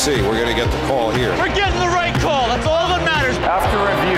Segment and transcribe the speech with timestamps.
[0.00, 0.22] see.
[0.22, 1.28] We're going to get the call here.
[1.36, 2.48] We're getting the right call.
[2.48, 3.36] That's all that matters.
[3.44, 4.16] After review,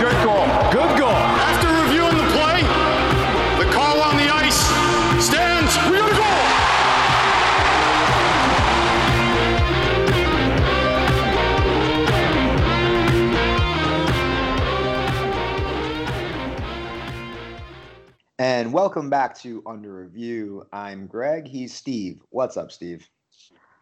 [0.00, 0.46] good goal.
[0.72, 1.12] Good goal.
[1.12, 2.62] After reviewing the play,
[3.62, 4.56] the call on the ice
[5.22, 5.76] stands.
[5.90, 6.46] We got a goal.
[18.38, 20.66] And welcome back to Under Review.
[20.72, 21.46] I'm Greg.
[21.46, 22.22] He's Steve.
[22.30, 23.06] What's up, Steve?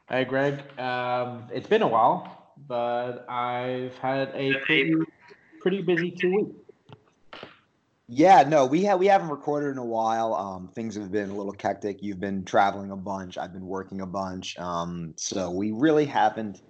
[0.08, 0.62] Hey, Greg.
[0.78, 4.94] Um, it's been a while, but I've had a pretty,
[5.60, 7.44] pretty busy two weeks.
[8.06, 10.34] Yeah, no, we have we haven't recorded in a while.
[10.34, 12.02] Um, things have been a little hectic.
[12.02, 13.38] You've been traveling a bunch.
[13.38, 14.58] I've been working a bunch.
[14.58, 16.60] Um, so we really haven't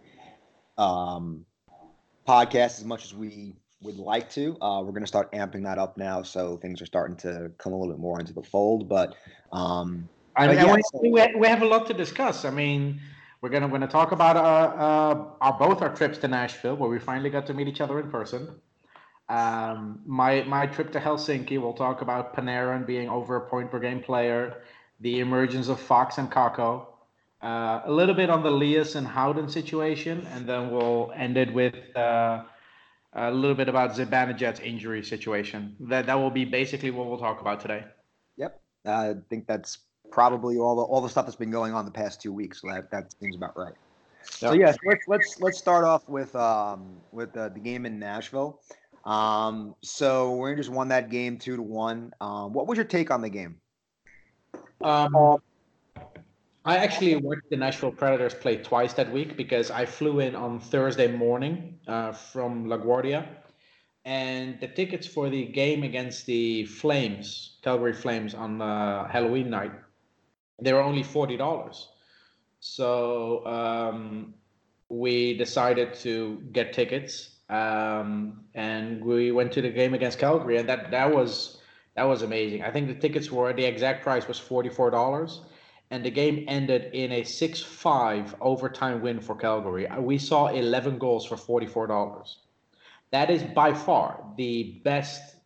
[0.78, 1.44] um,
[2.28, 4.56] podcast as much as we would like to.
[4.62, 7.72] Uh, we're going to start amping that up now, so things are starting to come
[7.72, 8.88] a little bit more into the fold.
[8.88, 9.16] But
[9.52, 12.44] um, I, But yeah, want- so- we, we have a lot to discuss.
[12.44, 13.00] I mean,
[13.44, 16.88] we're gonna we're gonna talk about uh, uh, our both our trips to Nashville, where
[16.88, 18.48] we finally got to meet each other in person.
[19.28, 21.60] Um, my my trip to Helsinki.
[21.60, 24.62] We'll talk about Panarin being over a point per game player,
[25.00, 26.86] the emergence of Fox and Kakko,
[27.42, 31.52] uh, a little bit on the Lias and Howden situation, and then we'll end it
[31.52, 32.44] with uh,
[33.12, 35.76] a little bit about Zibanejad's injury situation.
[35.80, 37.84] That that will be basically what we'll talk about today.
[38.38, 39.80] Yep, I think that's
[40.14, 42.60] probably all the all the stuff that's been going on the past two weeks.
[42.60, 43.74] So that that seems about right.
[44.22, 44.66] So Yeah.
[44.66, 48.60] yes, let's let's let's start off with um with uh, the game in Nashville.
[49.04, 52.12] Um, so Rangers won that game two to one.
[52.20, 53.56] Um, what was your take on the game?
[54.82, 55.38] Um,
[56.64, 60.60] I actually watched the Nashville Predators play twice that week because I flew in on
[60.60, 63.26] Thursday morning uh, from LaGuardia,
[64.04, 69.72] and the tickets for the game against the Flames, Calgary Flames, on uh, Halloween night,
[70.60, 71.88] they were only forty dollars.
[72.60, 74.34] So um,
[74.88, 80.68] we decided to get tickets, um, and we went to the game against Calgary, and
[80.68, 81.60] that that was
[81.96, 82.62] that was amazing.
[82.62, 85.42] I think the tickets were the exact price was forty four dollars,
[85.90, 89.86] and the game ended in a six five overtime win for Calgary.
[89.98, 92.38] We saw eleven goals for forty four dollars.
[93.10, 95.36] That is by far the best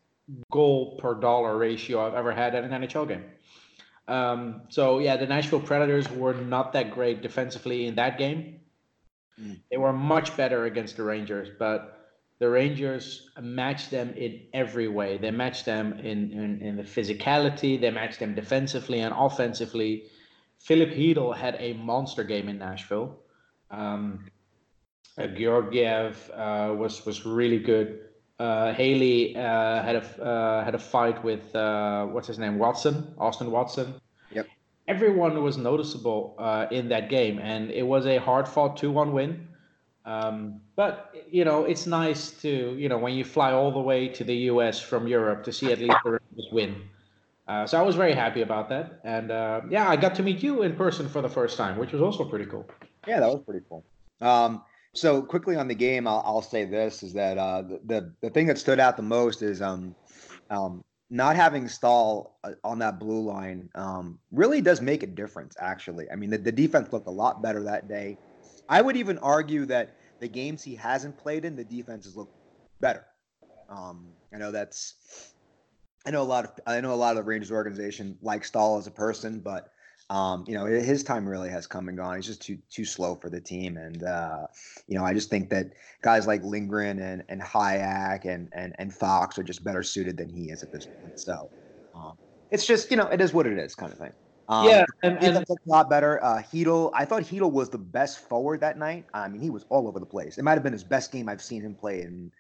[0.51, 3.25] goal per dollar ratio I've ever had at an NHL game.
[4.09, 8.61] Um, so yeah, the Nashville Predators were not that great defensively in that game.
[9.41, 9.61] Mm.
[9.71, 11.99] They were much better against the Rangers, but
[12.39, 15.19] the Rangers matched them in every way.
[15.19, 20.05] They matched them in, in, in the physicality, they matched them defensively and offensively.
[20.59, 23.19] Filip Chytil had a monster game in Nashville.
[23.71, 24.25] Um,
[25.19, 28.08] uh, Georgiev uh, was was really good.
[28.39, 33.15] Uh, Haley uh, had a uh, had a fight with uh, what's his name Watson,
[33.19, 33.95] Austin Watson.
[34.33, 34.47] Yep.
[34.87, 39.13] Everyone was noticeable uh, in that game, and it was a hard fought two one
[39.13, 39.49] win.
[40.05, 44.07] Um, but you know, it's nice to you know when you fly all the way
[44.09, 44.81] to the U.S.
[44.81, 46.83] from Europe to see at least the Rangers win.
[47.49, 50.43] Uh, so I was very happy about that, and uh, yeah, I got to meet
[50.45, 52.69] you in person for the first time, which was also pretty cool.
[53.07, 53.85] Yeah, that was pretty cool.
[54.21, 54.63] Um,
[55.01, 58.31] so quickly on the game, I'll, I'll say this is that uh, the, the the
[58.31, 59.95] thing that stood out the most is um,
[60.51, 65.57] um, not having Staal uh, on that blue line um, really does make a difference.
[65.61, 68.19] Actually, I mean the, the defense looked a lot better that day.
[68.69, 72.31] I would even argue that the games he hasn't played in, the defenses look
[72.81, 73.05] better.
[73.69, 74.95] Um, I know that's.
[76.07, 78.79] I know a lot of I know a lot of the Rangers organization like Staal
[78.79, 79.71] as a person, but
[80.11, 82.17] um, you know, his time really has come and gone.
[82.17, 84.47] He's just too too slow for the team, and uh,
[84.87, 85.67] you know, I just think that
[86.03, 90.31] guys like Lindgren and and Hajek and and and Fox are just better suited than
[90.31, 91.19] he is at this point.
[91.19, 91.51] So
[91.95, 92.13] um,
[92.51, 94.13] it's just you know, it is what it is, kind of thing.
[94.49, 96.25] Um, yeah, and, and a lot better.
[96.25, 99.05] Uh, Chytil, I thought Chytil was the best forward that night.
[99.13, 100.39] I mean, he was all over the place.
[100.39, 102.01] It might have been his best game I've seen him play.
[102.01, 102.33] And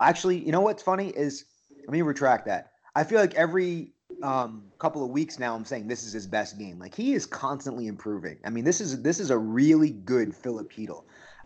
[0.00, 1.44] actually, you know what's funny is,
[1.86, 2.72] let me retract that.
[2.96, 3.92] I feel like every
[4.22, 6.78] um, couple of weeks now, I'm saying this is his best game.
[6.78, 8.38] Like he is constantly improving.
[8.44, 10.72] I mean, this is this is a really good Philip.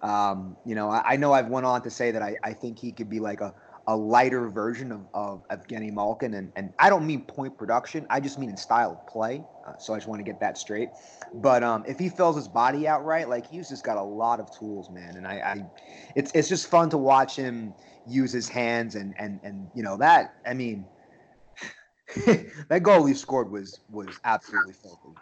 [0.03, 2.79] Um, you know, I, I know I've went on to say that I, I think
[2.79, 3.55] he could be like a
[3.89, 6.35] a lighter version of, of Evgeny Malkin.
[6.35, 8.07] And, and I don't mean point production.
[8.11, 9.43] I just mean in style of play.
[9.67, 10.91] Uh, so I just want to get that straight.
[11.33, 14.41] But um, if he fills his body out right, like he's just got a lot
[14.41, 15.17] of tools, man.
[15.17, 15.67] And I, I
[16.15, 17.73] it's, it's just fun to watch him
[18.07, 20.85] use his hands and, and, and, you know, that, I mean,
[22.69, 25.17] that goal he scored was, was absolutely filthy.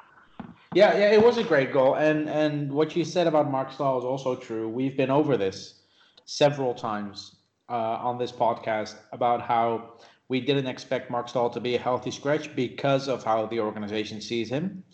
[0.74, 3.98] Yeah, yeah, it was a great goal, and and what you said about Marc Staal
[3.98, 4.68] is also true.
[4.68, 5.80] We've been over this
[6.26, 7.36] several times
[7.68, 7.72] uh,
[8.08, 9.94] on this podcast about how
[10.28, 14.20] we didn't expect Marc Staal to be a healthy scratch because of how the organization
[14.20, 14.84] sees him.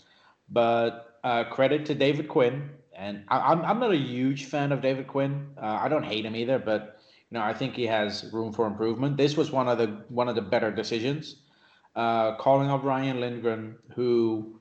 [0.49, 4.81] But uh, credit to David Quinn And I, I'm I'm not a huge fan of
[4.83, 5.49] David Quinn.
[5.57, 7.01] Uh, I don't hate him either, but
[7.31, 9.17] you know I think he has room for improvement.
[9.17, 11.42] This was one of the one of the better decisions.
[11.95, 14.59] Uh, calling up Ryan Lindgren, who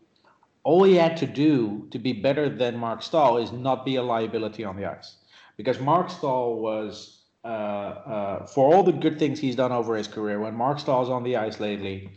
[0.63, 4.03] all he had to do to be better than Marc Staal is not be a
[4.03, 5.15] liability on the ice,
[5.57, 7.17] because Marc Staal was.
[7.43, 11.09] Uh, uh, for all the good things he's done over his career, when Marc Staal's
[11.09, 12.07] on the ice lately,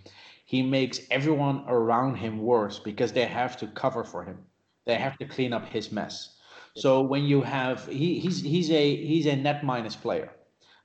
[0.45, 4.37] he makes everyone around him worse because they have to cover for him.
[4.85, 6.37] They have to clean up his mess.
[6.77, 10.31] So when you have he, he's he's a he's a net minus player.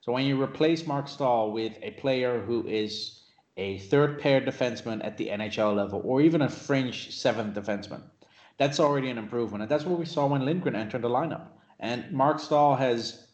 [0.02, 3.19] So when you replace Marc Staal with a player who is
[3.60, 8.02] a third pair defenseman at the NHL level or even a fringe seventh defenseman,
[8.58, 9.62] that's already an improvement.
[9.62, 11.48] And that's what we saw when Lindgren entered the lineup.
[11.80, 13.28] And Marc Staal has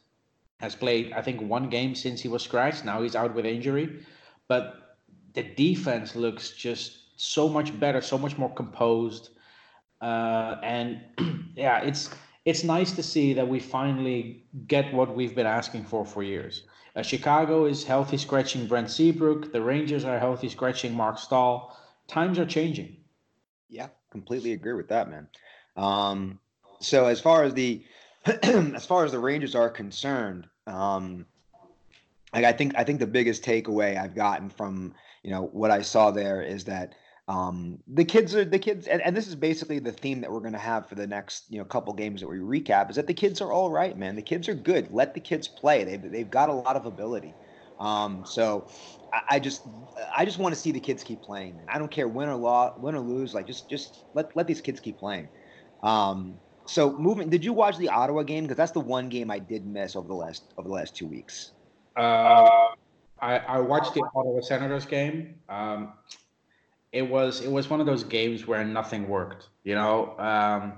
[0.59, 2.85] has played, I think, one game since he was scratched.
[2.85, 4.05] Now he's out with injury.
[4.47, 4.97] But
[5.33, 9.29] the defense looks just so much better, so much more composed.
[10.01, 11.01] Uh, and
[11.55, 12.09] yeah, it's
[12.45, 16.63] it's nice to see that we finally get what we've been asking for for years.
[16.95, 19.51] Uh, Chicago is healthy scratching Brent Seabrook.
[19.51, 21.77] The Rangers are healthy scratching Marc Staal.
[22.07, 22.95] Times are changing.
[23.69, 25.27] Yeah, completely agree with that, man.
[25.75, 26.39] Um,
[26.79, 27.83] so as far as the
[28.25, 31.25] as far as the Rangers are concerned, um,
[32.33, 34.93] like I think I think the biggest takeaway I've gotten from
[35.23, 36.93] you know what I saw there is that
[37.27, 40.41] um, the kids are the kids, and, and this is basically the theme that we're
[40.41, 42.89] going to have for the next you know couple games that we recap.
[42.89, 44.15] Is that the kids are all right, man.
[44.15, 44.91] The kids are good.
[44.91, 45.83] Let the kids play.
[45.83, 47.33] They've they've got a lot of ability.
[47.79, 48.67] Um, so
[49.11, 49.63] I, I just
[50.15, 51.59] I just want to see the kids keep playing.
[51.67, 53.33] I don't care win or law, win or lose.
[53.33, 55.27] Like just just let let these kids keep playing.
[55.81, 56.35] Um,
[56.67, 58.43] so moving, did you watch the Ottawa game?
[58.43, 61.07] Because that's the one game I did miss over the last over the last two
[61.07, 61.53] weeks.
[61.95, 62.67] Uh,
[63.19, 65.35] I, I watched the Ottawa Senators game.
[65.49, 65.93] Um,
[66.95, 69.49] it was it was one of those games where nothing worked.
[69.65, 70.73] You know, um,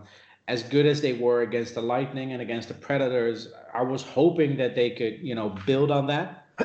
[0.47, 4.57] as good as they were against the Lightning and against the Predators, I was hoping
[4.57, 6.45] that they could you know build on that.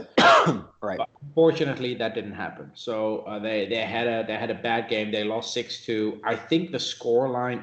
[0.80, 0.96] right.
[0.96, 2.70] But unfortunately, that didn't happen.
[2.72, 5.12] So uh, they they had a they had a bad game.
[5.12, 6.18] They lost six two.
[6.24, 7.62] I think the score line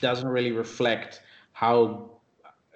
[0.00, 2.10] doesn't really reflect how.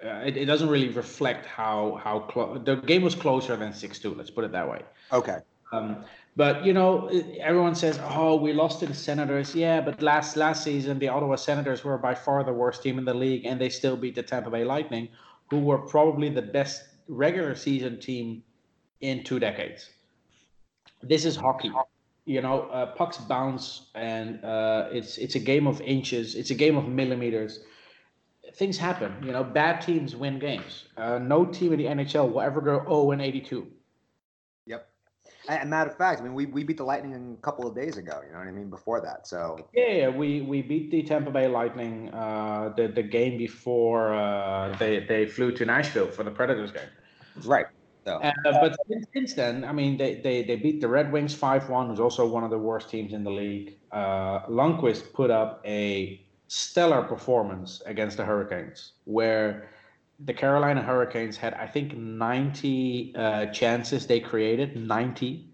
[0.03, 3.99] Uh, it, it doesn't really reflect how how close the game was closer than six
[3.99, 4.15] two.
[4.15, 4.81] Let's put it that way.
[5.11, 5.39] Okay.
[5.71, 6.05] Um,
[6.37, 7.07] but you know,
[7.39, 11.35] everyone says, "Oh, we lost to the Senators." Yeah, but last last season, the Ottawa
[11.35, 14.21] Senators were by far the worst team in the league, and they still beat the
[14.21, 15.09] Tampa Bay Lightning,
[15.49, 18.43] who were probably the best regular season team
[19.01, 19.89] in two decades.
[21.01, 21.71] This is hockey.
[22.25, 26.35] You know, uh, pucks bounce, and uh, it's it's a game of inches.
[26.35, 27.61] It's a game of millimeters.
[28.53, 29.11] Things happen.
[29.23, 30.85] You know, bad teams win games.
[30.97, 33.67] Uh, no team in the NHL will ever go 0 and 82
[35.47, 37.97] and matter of fact, I mean, we, we beat the Lightning a couple of days
[37.97, 38.21] ago.
[38.25, 38.69] You know what I mean?
[38.69, 43.37] Before that, so yeah, we we beat the Tampa Bay Lightning uh, the the game
[43.37, 46.89] before uh, they they flew to Nashville for the Predators game.
[47.45, 47.67] Right.
[48.05, 48.15] So.
[48.19, 51.67] Uh, but since, since, then, I mean, they, they, they beat the Red Wings 5
[51.67, 53.77] 1, who's also one of the worst teams in the league.
[53.91, 59.69] Uh, Lundqvist put up a stellar performance against the Hurricanes, where
[60.19, 65.53] the Carolina Hurricanes had, I think, 90 uh, chances they created, 90,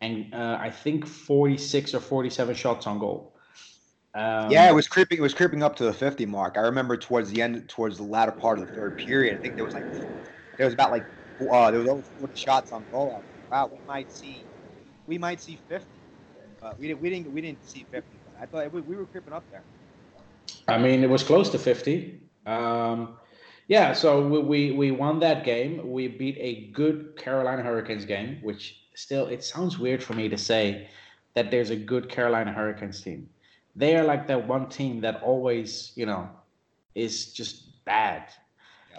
[0.00, 3.34] and uh, I think 46 or 47 shots on goal.
[4.14, 5.16] Um, yeah, it was creeping.
[5.16, 6.58] It was creeping up to the 50 mark.
[6.58, 9.38] I remember towards the end, towards the latter part of the third period.
[9.38, 9.84] I think there was like
[10.58, 11.06] there was about like
[11.50, 13.24] uh, there was over 40 shots on goal.
[13.50, 14.44] Wow, we might see,
[15.06, 15.86] we might see 50.
[16.60, 18.18] Uh, we didn't, we didn't, we didn't see 50.
[18.38, 19.64] I thought we, we were creeping up there.
[20.68, 22.20] I mean, it was close to 50.
[22.44, 23.16] Um,
[23.72, 25.90] yeah, so we, we, we won that game.
[25.90, 30.36] We beat a good Carolina Hurricanes game, which still it sounds weird for me to
[30.36, 30.90] say
[31.32, 33.30] that there's a good Carolina Hurricanes team.
[33.74, 36.28] They are like that one team that always, you know,
[36.94, 38.24] is just bad.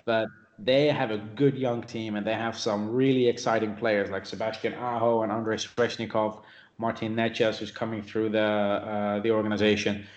[0.05, 4.25] But they have a good young team and they have some really exciting players like
[4.25, 6.41] Sebastian Aho and Andrei Svechnikov,
[6.79, 10.07] Martin Necas, who's coming through the uh, the organization.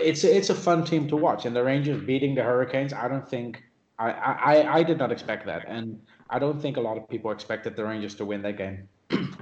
[0.00, 2.94] It's it's a fun team to watch, and the Rangers beating the Hurricanes.
[2.94, 3.64] I don't think
[3.98, 6.00] I, I, I did not expect that, and
[6.30, 8.88] I don't think a lot of people expected the Rangers to win that game.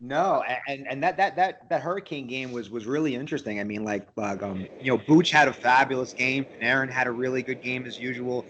[0.00, 3.58] no, and and that that that that Hurricane game was was really interesting.
[3.58, 7.42] I mean, like, um, you know, Booch had a fabulous game, Aaron had a really
[7.42, 8.44] good game as usual.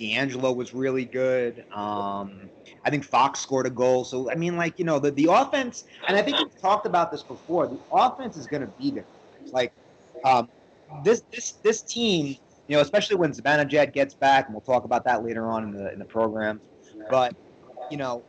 [0.00, 1.64] DeAngelo was really good.
[1.72, 2.50] Um,
[2.84, 4.04] I think Fox scored a goal.
[4.04, 7.12] So I mean, like, you know, the the offense, and I think we've talked about
[7.12, 7.66] this before.
[7.66, 9.06] The offense is going to be there.
[9.52, 9.72] Like,
[10.24, 10.48] um,
[11.04, 15.04] this this this team you know, especially when Zibanejad gets back, and we'll talk about
[15.04, 16.60] that later on in the in the program.
[17.10, 17.34] But
[17.90, 18.24] you know,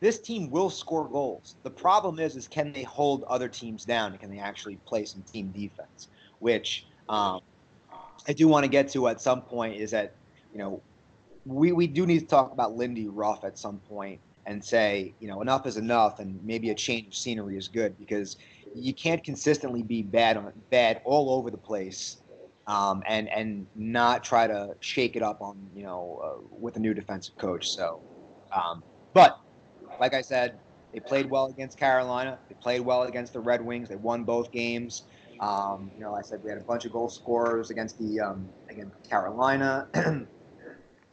[0.00, 1.56] this team will score goals.
[1.62, 4.16] The problem is, is can they hold other teams down?
[4.18, 6.08] Can they actually play some team defense?
[6.40, 7.40] Which, um,
[8.28, 10.14] I do want to get to at some point is that
[10.52, 10.82] you know
[11.44, 15.28] we we do need to talk about Lindy Ruff at some point and say you
[15.28, 18.36] know enough is enough and maybe a change of scenery is good because
[18.74, 22.18] you can't consistently be bad on bad all over the place
[22.66, 26.80] um, and and not try to shake it up on you know uh, with a
[26.80, 27.70] new defensive coach.
[27.70, 28.00] So,
[28.54, 28.82] um,
[29.12, 29.38] but
[30.00, 30.58] like I said,
[30.92, 32.38] they played well against Carolina.
[32.48, 33.88] They played well against the Red Wings.
[33.88, 35.02] They won both games.
[35.40, 38.48] Um, you know, I said we had a bunch of goal scorers against the um,
[38.70, 39.88] against Carolina,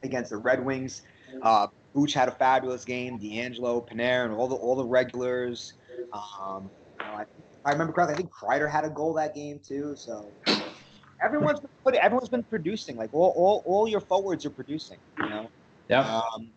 [0.03, 1.01] against the Red Wings.
[1.41, 3.19] Uh, Booch had a fabulous game.
[3.19, 5.73] DeAngelo, Panarin, all the all the regulars.
[6.13, 7.25] Um, you know, I,
[7.65, 8.15] I remember correctly.
[8.15, 9.95] I think Kreider had a goal that game too.
[9.95, 10.31] So
[11.23, 12.97] everyone's been put, everyone's been producing.
[12.97, 14.97] Like all, all all your forwards are producing.
[15.19, 15.49] You know.
[15.89, 16.21] Yeah.
[16.35, 16.49] Um,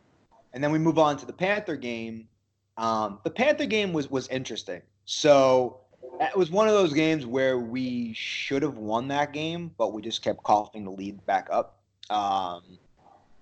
[0.53, 2.29] and then we move on to the Panther game.
[2.77, 4.83] Um, the Panther game was was interesting.
[5.05, 5.81] So
[6.21, 10.03] it was one of those games where we should have won that game, but we
[10.03, 11.79] just kept coughing the lead back up.
[12.11, 12.63] Um,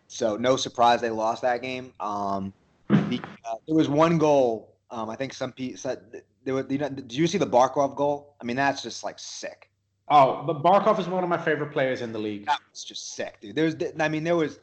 [0.09, 1.93] so no surprise they lost that game.
[2.01, 2.53] Um,
[2.89, 4.75] the, uh, there was one goal.
[4.91, 6.67] Um, I think some people said there were.
[6.69, 8.35] You know, did you see the Barkov goal?
[8.41, 9.71] I mean, that's just like sick.
[10.09, 12.47] Oh, but Barkov is one of my favorite players in the league.
[12.47, 13.55] That was just sick, dude.
[13.57, 14.61] There's, I mean, there was.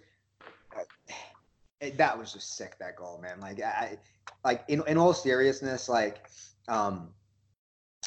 [0.77, 2.77] Uh, that was just sick.
[2.79, 3.39] That goal, man.
[3.39, 3.98] Like, I,
[4.45, 6.29] like in in all seriousness, like,
[6.67, 7.10] um,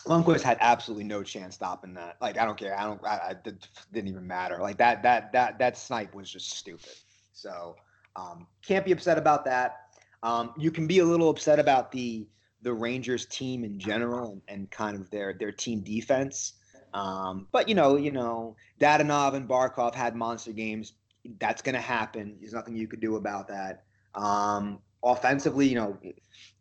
[0.06, 2.16] Lundqvist had absolutely no chance stopping that.
[2.20, 2.78] Like, I don't care.
[2.78, 3.04] I don't.
[3.04, 4.58] I, I it didn't even matter.
[4.60, 5.02] Like that.
[5.02, 6.94] That that that snipe was just stupid.
[7.32, 7.74] So,
[8.14, 9.88] um, can't be upset about that.
[10.22, 12.28] Um, you can be a little upset about the
[12.62, 16.52] the Rangers team in general and, and kind of their their team defense.
[16.94, 20.94] Um, but you know, you know, Dadonov and Barkov had monster games.
[21.38, 22.36] That's going to happen.
[22.40, 23.84] There's nothing you could do about that.
[24.14, 25.98] Um, offensively, you know,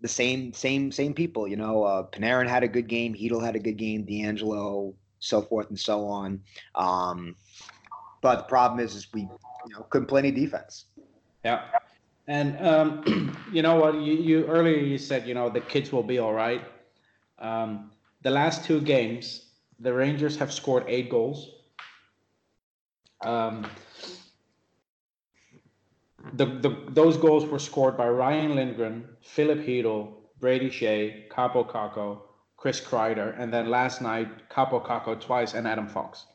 [0.01, 1.47] the same, same, same people.
[1.47, 3.13] You know, uh, Panarin had a good game.
[3.13, 4.05] Chytil had a good game.
[4.05, 6.41] DeAngelo, so forth and so on.
[6.75, 7.35] Um,
[8.21, 10.85] but the problem is, is we, you know, couldn't play any defense.
[11.45, 11.63] Yeah.
[12.27, 13.95] And um, you know what?
[13.95, 16.61] You, you earlier you said you know the kids will be all right.
[17.39, 19.42] Um, the last two games,
[19.83, 21.51] the Rangers have scored eight goals.
[23.21, 23.65] Um,
[26.33, 32.21] the, the those goals were scored by Ryan Lindgren, Filip Chytil, Brady Skjei, Kaapo Kakko,
[32.57, 36.25] Chris Kreider, and then last night Kaapo Kakko twice and Adam Fox.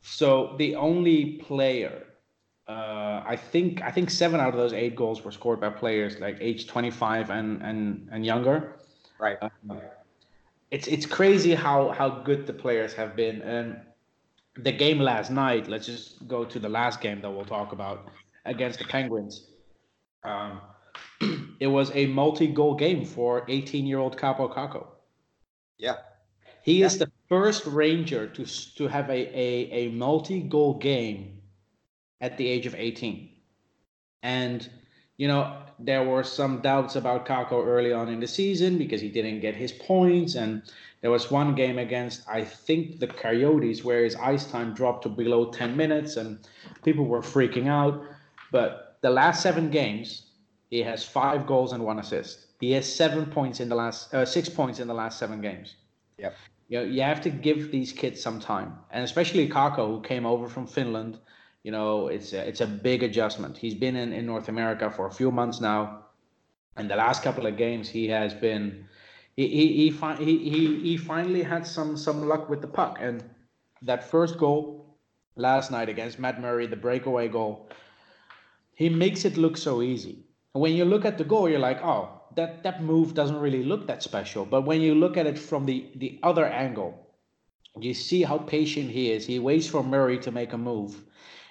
[0.00, 2.04] So the only player
[2.66, 6.18] uh, I think I think seven out of those eight goals were scored by players
[6.18, 8.76] like age 25 and and and younger.
[9.18, 9.38] Right.
[9.42, 9.80] Um,
[10.70, 13.80] it's it's crazy how how good the players have been and
[14.56, 15.68] the game last night.
[15.68, 18.10] Let's just go to the last game that we'll talk about
[18.44, 19.46] against the Penguins.
[20.24, 20.60] Um,
[21.60, 24.86] it was a multi-goal game for 18-year-old Kaapo Kakko.
[25.76, 25.96] Yeah.
[26.62, 26.86] He yeah.
[26.86, 28.44] is the first Ranger to
[28.76, 31.38] to have a a, a multi-goal game
[32.20, 33.30] at the age of 18.
[34.22, 34.68] And,
[35.18, 39.08] you know, there were some doubts about Kakko early on in the season because he
[39.08, 40.36] didn't get his points.
[40.36, 40.62] And
[41.02, 45.08] there was one game against, I think, the Coyotes where his ice time dropped to
[45.08, 46.38] below 10 minutes and
[46.84, 48.02] people were freaking out.
[48.52, 50.30] But the last seven games,
[50.70, 52.46] he has five goals and one assist.
[52.60, 55.74] He has seven points in the last, uh, six points in the last seven games.
[56.18, 56.34] Yep.
[56.68, 60.26] You know, you have to give these kids some time, and especially Kakko, who came
[60.26, 61.18] over from Finland
[61.64, 63.58] you know, it's a, it's a big adjustment.
[63.58, 66.04] He's been in, in North America for a few months now,
[66.76, 68.86] and the last couple of games he has been
[69.36, 73.24] he he he, he, he, he finally had some some luck with the puck, and
[73.82, 74.96] that first goal
[75.36, 77.68] last night against Matt Murray, the breakaway goal,
[78.74, 80.24] he makes it look so easy.
[80.52, 83.86] When you look at the goal, you're like, oh, that that move doesn't really look
[83.88, 84.44] that special.
[84.44, 87.06] But when you look at it from the the other angle,
[87.78, 89.26] you see how patient he is.
[89.26, 91.02] He waits for Murray to make a move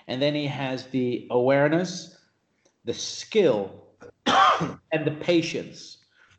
[0.07, 2.17] and then he has the awareness,
[2.85, 3.83] the skill,
[4.25, 5.97] and the patience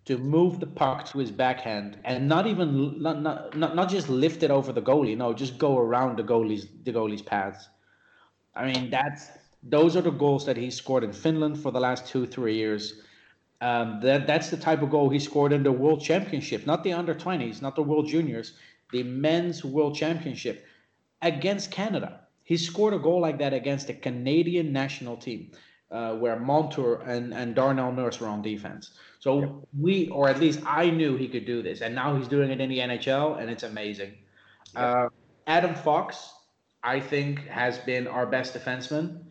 [0.09, 4.43] to move the puck to his backhand and not even not, not, not, just lift
[4.43, 5.15] it over the goalie.
[5.15, 7.69] No, just go around the goalie's the goalie's paths.
[8.55, 9.29] I mean, that's
[9.63, 13.03] those are the goals that he scored in Finland for the last two three years.
[13.61, 16.95] Um, that that's the type of goal he scored in the World Championship, not the
[16.95, 18.55] under twenties, not the World Juniors,
[18.93, 20.65] the men's World Championship
[21.21, 22.21] against Canada.
[22.49, 25.51] He scored a goal like that against the Canadian national team,
[25.91, 28.93] uh, where Montour and, and Darnell Nurse were on defense.
[29.19, 29.51] So yep.
[29.79, 32.59] we, or at least I knew he could do this, and now he's doing it
[32.59, 34.15] in the NHL, and it's amazing.
[34.75, 34.83] Yep.
[34.83, 35.09] Uh,
[35.47, 36.33] Adam Fox,
[36.83, 39.25] I think, has been our best defenseman.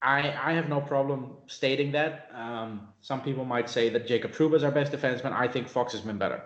[0.00, 2.30] I, I have no problem stating that.
[2.34, 5.34] Um, some people might say that Jacob Trouba is our best defenseman.
[5.34, 6.42] I think Fox has been better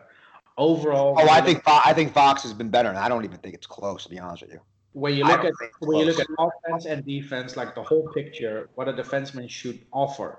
[0.57, 1.15] overall.
[1.17, 3.69] Oh, I think I think Fox has been better, and I don't even think it's
[3.69, 4.61] close to be honest with you.
[4.93, 8.71] When you look at when you look at offense and defense, like the whole picture,
[8.75, 10.39] what a defenseman should offer.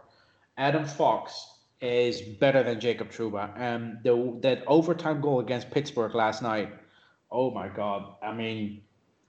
[0.57, 6.13] Adam Fox is better than Jacob Trouba, and um, the that overtime goal against Pittsburgh
[6.15, 6.73] last night.
[7.31, 8.15] Oh my God!
[8.21, 8.81] I mean,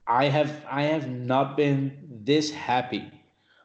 [0.07, 3.11] I have I have not been this happy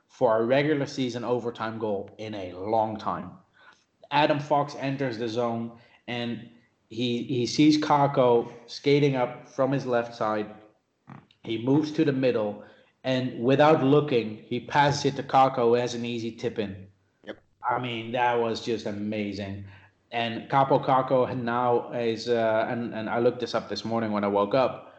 [0.09, 3.31] for a regular season overtime goal in a long time.
[4.11, 5.73] Adam Fox enters the zone
[6.07, 6.49] and
[6.89, 10.47] he he sees Kakko skating up from his left side.
[11.47, 12.65] He moves to the middle
[13.07, 16.89] and without looking, he passes it to Kakko who has an easy tip in.
[17.25, 17.39] Yep.
[17.71, 19.65] I mean, that was just amazing.
[20.11, 24.25] And Kaapo Kakko now is uh, and and I looked this up this morning when
[24.25, 24.95] I woke up.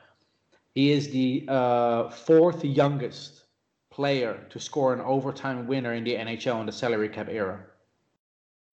[0.73, 3.43] He is the uh, fourth youngest
[3.89, 7.59] player to score an overtime winner in the NHL in the salary cap era.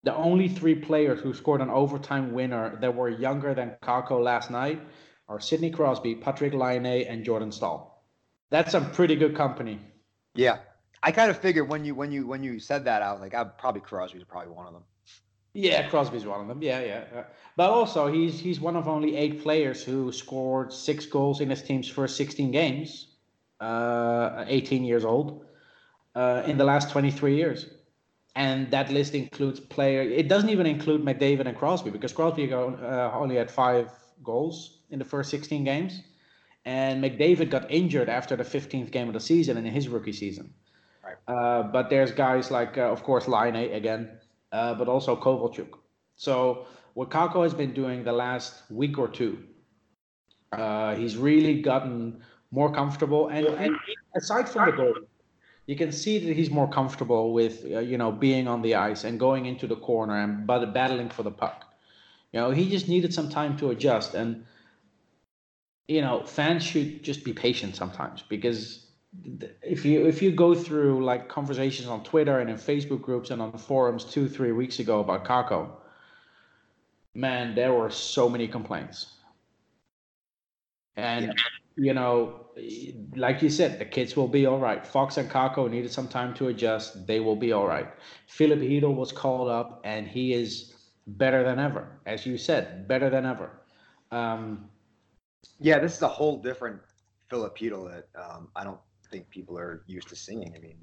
[0.04, 4.52] The only three players who scored an overtime winner that were younger than Kakko last
[4.52, 4.80] night
[5.28, 8.04] are Sidney Crosby, Patrick Laine, and Jordan Staal.
[8.50, 9.80] That's some pretty good company.
[10.36, 10.60] Yeah,
[11.04, 13.34] I kind of figured when you when you when you said that, I was like,
[13.34, 14.84] I probably Crosby's probably one of them.
[15.54, 16.62] Yeah, Crosby's one of them.
[16.62, 17.04] Yeah, yeah.
[17.16, 17.24] Uh,
[17.56, 21.62] but also, he's he's one of only eight players who scored six goals in his
[21.62, 23.16] team's first 16 games,
[23.60, 25.46] uh, 18 years old,
[26.16, 27.66] uh, in the last 23 years.
[28.36, 30.02] And that list includes player.
[30.04, 33.90] It doesn't even include McDavid and Crosby because Crosby uh, only had five
[34.24, 36.02] goals in the first 16 games,
[36.66, 40.54] and McDavid got injured after the 15th game of the season in his rookie season.
[41.04, 41.16] Right.
[41.28, 44.10] Uh, but there's guys like, uh, of course, Laine again,
[44.52, 45.70] uh, but also Kovalchuk.
[46.16, 49.40] So what Kakko has been doing the last week or two,
[50.52, 52.22] uh, he's really gotten
[52.52, 53.28] more comfortable.
[53.28, 53.76] And, and
[54.16, 54.96] aside from the goal,
[55.68, 59.04] you can see that he's more comfortable with uh, you know being on the ice
[59.04, 61.67] and going into the corner and but battling for the puck.
[62.34, 64.46] You know, he just needed some time to adjust, and
[65.88, 68.88] you know, fans should just be patient sometimes because
[69.64, 73.42] if you if you go through like conversations on Twitter and in Facebook groups and
[73.42, 75.70] on forums two three weeks ago about Kakko,
[77.16, 79.16] man, there were so many complaints,
[80.96, 81.34] and
[81.78, 82.48] you know,
[83.16, 84.86] like you said, the kids will be all right.
[84.86, 87.08] Fox and Kakko needed some time to adjust.
[87.08, 87.88] They will be all right.
[88.28, 90.74] Filip Chytil was called up, and he is
[91.08, 93.50] better than ever, as you said, better than ever.
[94.12, 94.70] Um,
[95.60, 96.82] Yeah, this is a whole different
[97.32, 100.54] Chytil that um, I don't think people are used to seeing.
[100.56, 100.78] I mean,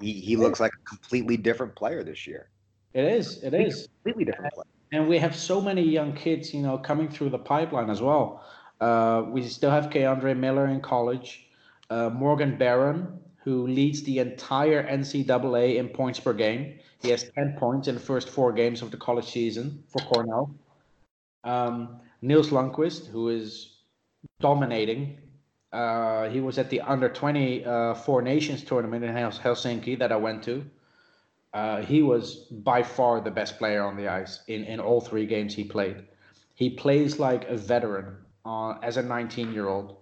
[0.00, 2.50] he, he looks like a completely different player this year.
[2.94, 3.88] it is, it is.
[4.02, 4.64] Completely different player.
[4.92, 8.44] and we have so many young kids, you know, coming through the pipeline as well.
[8.80, 11.46] Uh, we still have K'Andre Miller in college,
[11.90, 16.78] uh, Morgan Barron, who leads the entire NCAA in points per game.
[17.02, 20.54] He has 10 points in the first four games of the college season for Cornell.
[21.42, 23.78] Um, Nils Lundkvist, who is
[24.40, 25.18] dominating.
[25.72, 30.16] Uh, he was at the under 20 uh, Four Nations tournament in Helsinki that I
[30.16, 30.64] went to.
[31.52, 35.26] Uh, he was by far the best player on the ice in, in all three
[35.26, 36.04] games he played.
[36.54, 39.96] He plays like a veteran uh, as a 19 year old.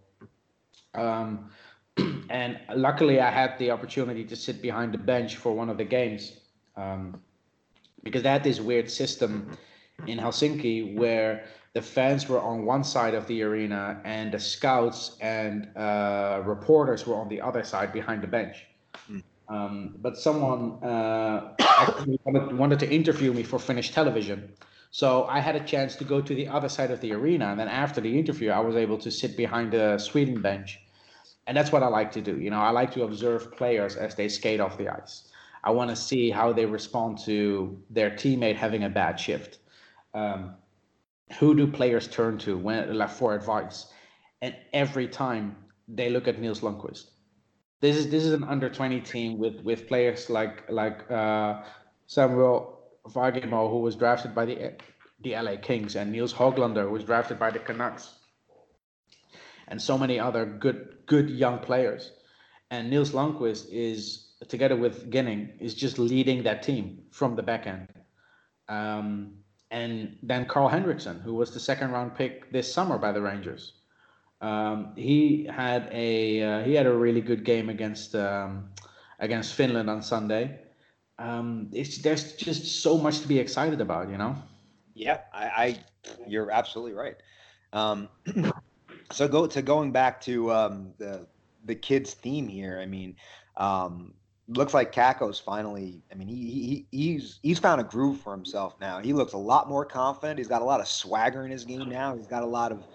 [0.94, 1.50] Um,
[2.30, 5.84] and luckily, I had the opportunity to sit behind the bench for one of the
[5.84, 6.39] games
[6.80, 7.20] um,
[8.02, 9.56] because they had this weird system
[10.06, 15.16] in Helsinki where the fans were on one side of the arena and the scouts
[15.20, 18.66] and uh, reporters were on the other side behind the bench.
[19.50, 24.52] Um, but someone uh, actually wanted, wanted to interview me for Finnish television.
[24.92, 27.46] So I had a chance to go to the other side of the arena.
[27.46, 30.80] And then after the interview, I was able to sit behind the Sweden bench.
[31.46, 32.38] And that's what I like to do.
[32.40, 35.29] You know, I like to observe players as they skate off the ice.
[35.62, 39.58] I want to see how they respond to their teammate having a bad shift.
[40.14, 40.54] Um,
[41.38, 43.86] who do players turn to when like, for advice?
[44.42, 47.10] And every time they look at Nils Lundkvist.
[47.80, 51.62] This is this is an under twenty team with with players like like uh,
[52.06, 54.72] Samuel Fagemo, who was drafted by the
[55.22, 58.14] the LA Kings, and Nils Hoglander, who was drafted by the Canucks,
[59.68, 62.12] and so many other good good young players.
[62.70, 67.66] And Nils Lundkvist is together with Ginning is just leading that team from the back
[67.66, 67.88] end.
[68.68, 69.34] Um,
[69.70, 73.72] and then Karl Henriksson, who was the second round pick this summer by the Rangers.
[74.40, 78.70] Um, he had a uh, he had a really good game against um,
[79.18, 80.58] against Finland on Sunday.
[81.18, 84.34] Um, there's just so much to be excited about, you know.
[84.94, 85.78] Yeah, I, I
[86.26, 87.16] you're absolutely right.
[87.74, 88.08] Um,
[89.12, 91.26] so go to going back to um, the
[91.66, 92.80] the kids theme here.
[92.80, 93.16] I mean,
[93.58, 94.14] um,
[94.50, 96.02] looks like Kakko's finally.
[96.12, 98.98] I mean, he, he he's he's found a groove for himself now.
[99.00, 100.38] He looks a lot more confident.
[100.38, 102.16] He's got a lot of swagger in his game now.
[102.16, 102.86] He's got a lot of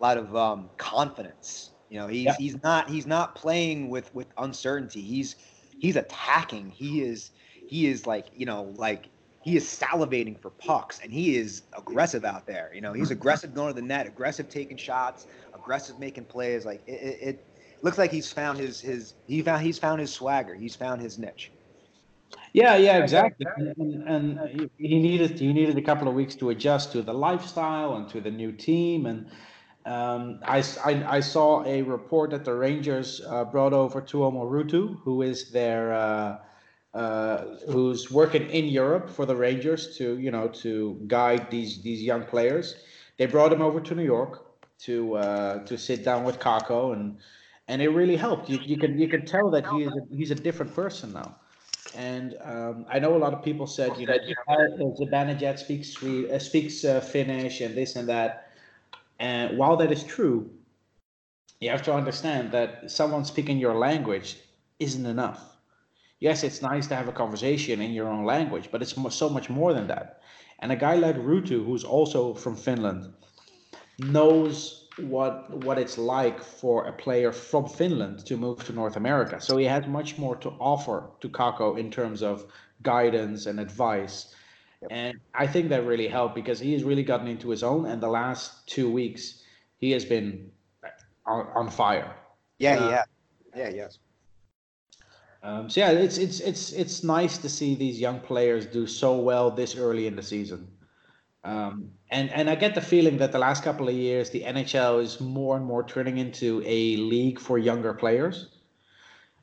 [0.00, 2.36] lot of um, confidence You know, he's Yeah.
[2.38, 5.02] he's not he's not playing with with uncertainty.
[5.02, 5.36] He's
[5.78, 6.70] he's attacking.
[6.70, 7.30] He is
[7.66, 12.24] he is like you know like he is salivating for pucks and he is aggressive
[12.24, 12.70] out there.
[12.74, 16.64] You know, he's aggressive going to the net, aggressive taking shots, aggressive making plays.
[16.64, 20.12] Like it, it, it looks like he's found his his he found he's found his
[20.12, 20.54] swagger.
[20.54, 21.52] He's found his niche.
[22.52, 23.46] Yeah, yeah, exactly.
[23.56, 27.94] And, and, he- needed he needed a couple of weeks to adjust to the lifestyle
[27.94, 29.06] and to the new team.
[29.06, 29.26] And
[29.86, 34.98] um, I, I- I saw a report that the Rangers uh, brought over Tuomo Ruutu,
[35.02, 36.38] who is their uh,
[36.94, 42.02] uh, who's working in Europe for the Rangers to you know to guide these these
[42.02, 42.76] young players.
[43.18, 44.46] They brought him over to New York
[44.86, 47.18] to uh, to sit down with Kakko and
[47.68, 48.48] and it really helped.
[48.48, 51.36] You, you can you can tell that he is a, he's a different person now.
[51.94, 54.16] And um, I know a lot of people said, you know,
[55.00, 58.50] Zibanejad speaks uh, speaks uh, Finnish and this and that.
[59.18, 60.50] And while that is true,
[61.60, 64.38] you have to understand that someone speaking your language
[64.80, 65.56] isn't enough.
[66.20, 69.50] Yes, it's nice to have a conversation in your own language, but it's so much
[69.50, 70.20] more than that.
[70.58, 73.12] And a guy like Ruutu, who's also from Finland,
[73.98, 79.40] knows what what it's like for a player from Finland to move to North America.
[79.40, 82.46] So he had much more to offer to Kakko in terms of
[82.82, 84.34] guidance and advice.
[84.90, 87.86] And I think that really helped because he has really gotten into his own.
[87.86, 89.42] And the last two weeks,
[89.78, 90.50] he has been
[91.24, 92.14] on, on fire.
[92.58, 93.04] Yeah, Uh, yeah,
[93.56, 93.98] yeah, yes.
[95.42, 99.18] Um, so yeah, it's it's it's it's nice to see these young players do so
[99.18, 100.66] well this early in the season.
[101.44, 105.02] Um, and and I get the feeling that the last couple of years the NHL
[105.02, 108.48] is more and more turning into a league for younger players.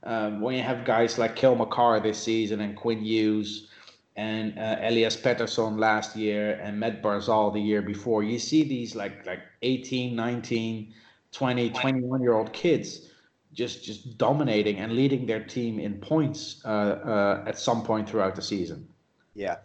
[0.03, 3.67] Um, when you have guys like Cale Makar this season and Quinn Hughes
[4.15, 8.95] and uh, Elias Pettersson last year and Matt Barzal the year before, you see these
[8.95, 10.93] like like 18, 19,
[11.31, 13.11] 20, 21 year old kids
[13.53, 18.35] just just dominating and leading their team in points uh, uh, at some point throughout
[18.35, 18.87] the season.
[19.35, 19.57] Yeah.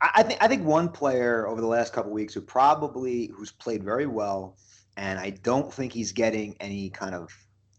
[0.00, 3.82] I, think I think one player over the last couple weeks who probably who's played
[3.82, 4.56] very well,
[4.96, 7.30] and I don't think he's getting any kind of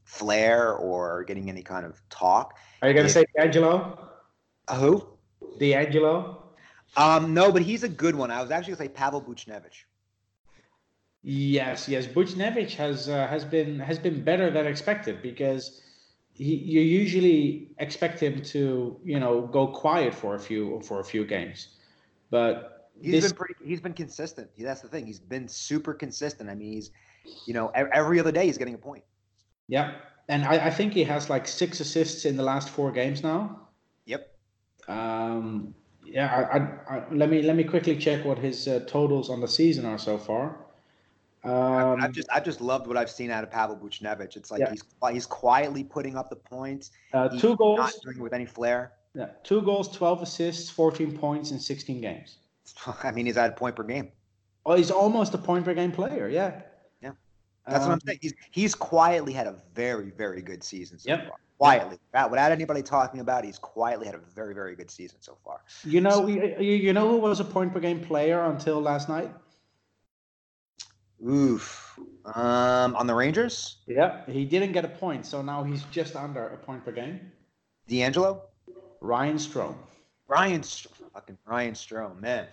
[0.05, 2.57] flair or getting any kind of talk.
[2.81, 3.99] Are you going to say DeAngelo?
[4.67, 5.07] Uh, who?
[5.59, 6.37] DeAngelo?
[6.95, 8.31] Um, no, but he's a good one.
[8.31, 9.83] I was actually gonna say Pavel Buchnevich.
[11.21, 12.07] Yes, yes.
[12.07, 15.81] Buchnevich has uh, has been has been better than expected because
[16.33, 21.03] he, you usually expect him to you know go quiet for a few for a
[21.03, 21.76] few games,
[22.29, 23.55] but He's this been pretty.
[23.63, 24.49] He's been consistent.
[24.57, 25.05] That's the thing.
[25.05, 26.49] He's been super consistent.
[26.49, 26.91] I mean, he's,
[27.45, 29.03] you know, every other day he's getting a point.
[29.67, 29.95] yeah,
[30.29, 33.67] and I, I think he has like six assists in the last four games now.
[34.05, 34.35] Yep.
[34.87, 39.29] Um, yeah, I, I, I, let me let me quickly check what his uh, totals
[39.29, 40.57] on the season are so far.
[41.43, 44.35] Um, I've just I've just loved what I've seen out of Pavel Buchnevich.
[44.35, 44.71] It's like Yeah.
[44.71, 46.91] he's he's quietly putting up the points.
[47.13, 48.93] uh, two not goals, doing it with any flair.
[49.13, 52.37] Yeah, two goals, twelve assists, fourteen points in sixteen games.
[53.03, 54.11] I mean, he's at a point per game.
[54.65, 56.27] Oh, he's almost a point per game player.
[56.29, 56.61] Yeah.
[57.01, 57.11] Yeah.
[57.65, 58.19] That's what Um, I'm saying.
[58.21, 61.27] He's he's quietly had a very very good season so Yep.
[61.29, 61.37] far.
[61.59, 65.17] Quietly, without, without anybody talking about, it, he's quietly had a very very good season
[65.21, 65.61] so far.
[65.83, 69.09] You know, you, you you know who was a point per game player until last
[69.09, 69.31] night?
[71.27, 71.97] Oof.
[72.25, 74.23] Um, on the Rangers, Yeah.
[74.27, 77.31] He didn't get a point, so now he's just under a point per game.
[77.89, 78.41] DeAngelo,
[79.01, 79.75] Ryan Strome.
[80.27, 82.47] Ryan, Str- fucking Ryan Strome, man.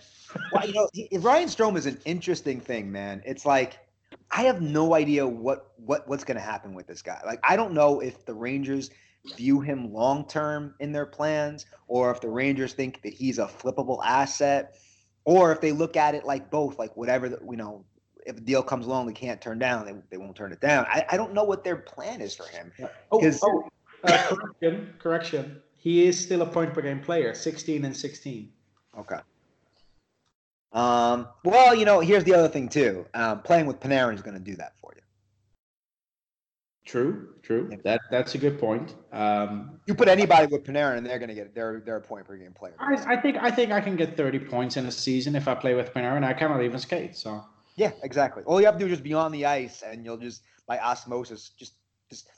[0.53, 3.21] Well, you know, he, Ryan Strome is an interesting thing, man.
[3.25, 3.79] It's like
[4.31, 7.19] I have no idea what what what's going to happen with this guy.
[7.25, 8.91] Like I don't know if the Rangers
[9.35, 13.45] view him long term in their plans, or if the Rangers think that he's a
[13.45, 14.75] flippable asset,
[15.25, 17.85] or if they look at it like both, like whatever the, you know.
[18.25, 20.87] If a deal comes along they can't turn down, they, they won't turn it down.
[20.89, 22.71] I, I don't know what their plan is for him.
[23.11, 23.63] Oh, 'Cause- oh
[24.03, 25.61] uh, correction, correction.
[25.85, 28.49] He is still a point per game player, 16 and 16.
[28.97, 29.19] Okay.
[30.71, 33.05] Um, well, you know, here's the other thing too.
[33.13, 35.01] Um, playing with Panarin is going to do that for you.
[36.85, 37.69] True, true.
[37.83, 38.95] That that's a good point.
[39.13, 42.25] Um, You put anybody with Panarin, and they're going to get they're they're a point
[42.25, 42.73] per game player.
[42.79, 45.53] I, I think I think I can get 30 points in a season if I
[45.53, 46.23] play with Panarin.
[46.23, 47.43] I cannot even skate, so
[47.75, 48.41] Yeah, exactly.
[48.45, 50.79] All you have to do is just be on the ice, and you'll just by
[50.79, 51.73] osmosis just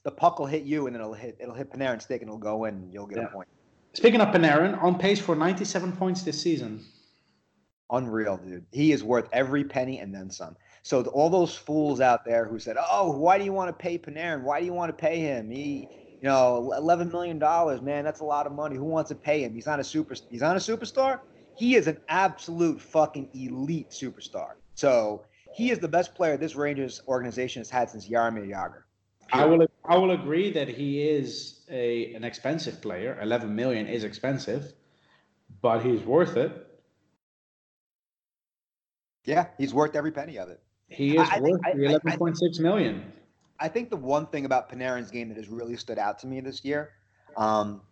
[0.03, 2.39] the puck will hit you, and then it'll hit it'll hit Panarin's stick, and it'll
[2.39, 3.25] go in, and you'll get Yeah.
[3.25, 3.47] a point.
[3.93, 6.85] Speaking of Panarin, on pace for 97 points this season.
[7.91, 8.65] Unreal, dude.
[8.71, 10.55] He is worth every penny and then some.
[10.83, 13.73] So to all those fools out there who said, "Oh, why do you want to
[13.73, 14.43] pay Panarin?
[14.43, 15.49] Why do you want to pay him?
[15.49, 15.87] He,
[16.21, 18.75] you know, eleven million dollars, man, that's a lot of money.
[18.75, 19.53] Who wants to pay him?
[19.53, 20.15] He's not a super.
[20.29, 21.21] He's not a superstar.
[21.55, 24.55] He is an absolute fucking elite superstar.
[24.75, 28.83] So he is the best player this Rangers organization has had since Jaromir Jagr.
[29.31, 33.19] I will I will agree that he is a an expensive player.
[33.21, 34.73] Eleven million is expensive,
[35.61, 36.81] but he's worth it.
[39.25, 40.63] Yeah, he's worth every penny of it.
[40.87, 43.11] He is I- worth I- the eleven point six million.
[43.59, 46.39] I think the one thing about Panarin's game that has really stood out to me
[46.41, 46.93] this year,
[47.35, 47.86] um,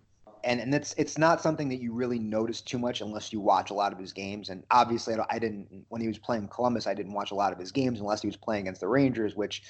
[0.45, 3.71] and and it's it's not something that you really notice too much unless you watch
[3.71, 4.49] a lot of his games.
[4.49, 7.51] And obviously, I, I didn't when he was playing Columbus, I didn't watch a lot
[7.51, 9.63] of his games unless he was playing against the Rangers, which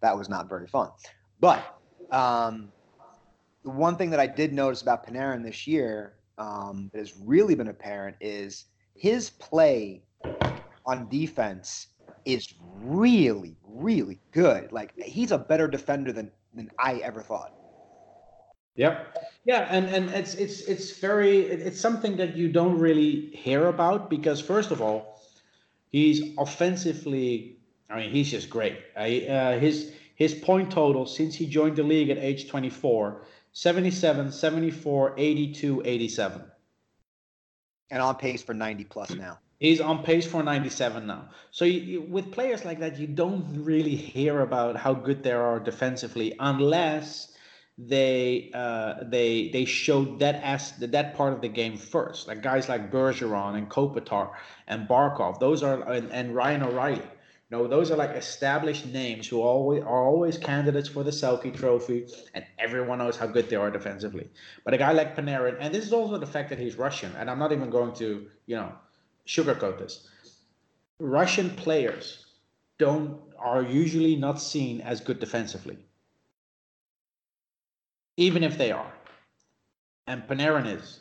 [0.00, 0.90] that was not very fun.
[1.38, 1.64] But
[2.10, 2.72] um,
[3.62, 7.54] the one thing that I did notice about Panarin this year um, that has really
[7.54, 8.64] been apparent is
[8.94, 10.02] his play
[10.86, 11.88] on defense
[12.24, 14.72] is really, really good.
[14.72, 17.52] Like he's a better defender than than I ever thought.
[18.76, 19.18] Yep.
[19.44, 24.08] Yeah, and and it's it's it's very it's something that you don't really hear about
[24.08, 25.20] because first of all,
[25.90, 27.58] he's offensively.
[27.90, 28.78] I mean, he's just great.
[28.96, 34.32] I, uh, his his point total since he joined the league at age 24, 77,
[34.32, 36.42] 74, 82, 87.
[37.90, 39.38] And on pace for 90 plus now.
[39.58, 41.28] He's on pace for 97 now.
[41.50, 45.32] So you, you, with players like that, you don't really hear about how good they
[45.32, 47.31] are defensively unless
[47.78, 52.28] they uh, they they showed that as that part of the game first.
[52.28, 54.30] Like guys like Bergeron and Kopitar
[54.66, 55.38] and Barkov.
[55.40, 57.02] Those are and, and Ryan O'Reilly.
[57.50, 62.06] No, those are like established names who always are always candidates for the Selke Trophy,
[62.32, 64.30] and everyone knows how good they are defensively.
[64.64, 67.30] But a guy like Panarin, and this is also the fact that he's Russian, and
[67.30, 68.72] I'm not even going to you know
[69.26, 70.08] sugarcoat this.
[70.98, 72.24] Russian players
[72.78, 75.78] don't are usually not seen as good defensively,
[78.16, 78.92] even if they are.
[80.06, 81.00] And Panarin is.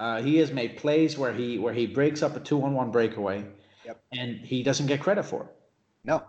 [0.00, 3.44] Uh, he has made plays where he where he breaks up a two-on-one breakaway,
[3.84, 4.02] Yep.
[4.12, 5.48] and he doesn't get credit for it.
[6.04, 6.22] No,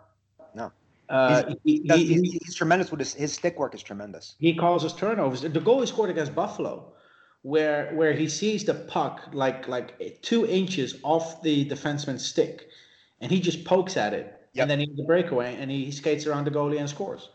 [0.54, 0.72] no.
[1.10, 4.36] Uh, He's, he, he, he's tremendous with his his stick work is tremendous.
[4.40, 5.42] he causes turnovers.
[5.42, 6.94] The goal he scored against Buffalo,
[7.42, 12.68] where where he sees the puck like like two inches off the defenseman's stick,
[13.20, 14.62] and he just pokes at it, Yep.
[14.64, 17.30] and then he the breakaway, and he skates around the goalie and scores.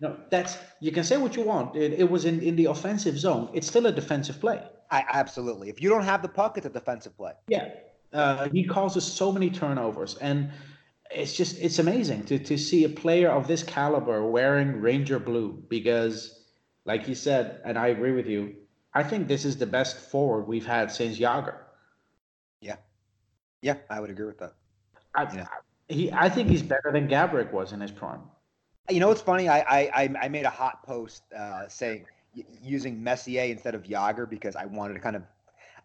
[0.00, 0.10] Yep.
[0.10, 1.74] No, that's you can say what you want.
[1.76, 3.50] It, it was in, in the offensive zone.
[3.54, 4.62] It's still a defensive play.
[4.90, 5.68] I absolutely.
[5.68, 7.32] If you don't have the puck, it's a defensive play.
[7.48, 7.70] Yeah.
[8.12, 10.50] Uh, he causes so many turnovers, and
[11.10, 15.62] it's just it's amazing to to see a player of this caliber wearing Ranger blue
[15.68, 16.44] because,
[16.84, 18.54] like you said, and I agree with you.
[18.94, 21.56] I think this is the best forward we've had since Jagr.
[22.60, 22.76] Yeah,
[23.60, 24.54] yeah, I would agree with that.
[25.14, 25.46] I, Yeah.
[25.88, 28.20] he, I think he's better than Gaborik was in his prime.
[28.90, 29.48] You know what's funny?
[29.48, 32.06] I I, I- made a hot post uh, saying
[32.62, 35.22] using Messier instead of Jagr because I wanted to kind of.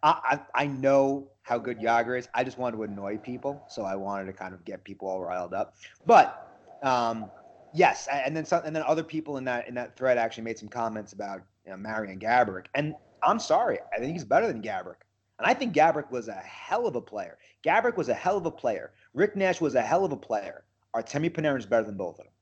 [0.02, 2.28] I, I I know how good Jagr is.
[2.34, 5.20] I just wanted to annoy people, so I wanted to kind of get people all
[5.20, 5.74] riled up.
[6.06, 6.48] But
[6.82, 7.30] um,
[7.72, 10.58] yes, and then some, and then other people in that in that thread actually made
[10.58, 14.62] some comments about you know, Marian Gaborik, and I'm sorry, I think he's better than
[14.62, 15.02] Gaborik,
[15.38, 17.38] and I think Gaborik was a hell of a player.
[17.64, 18.92] Gaborik was a hell of a player.
[19.14, 20.64] Rick Nash was a hell of a player.
[20.94, 22.32] Artemi Panarin is better than both of them.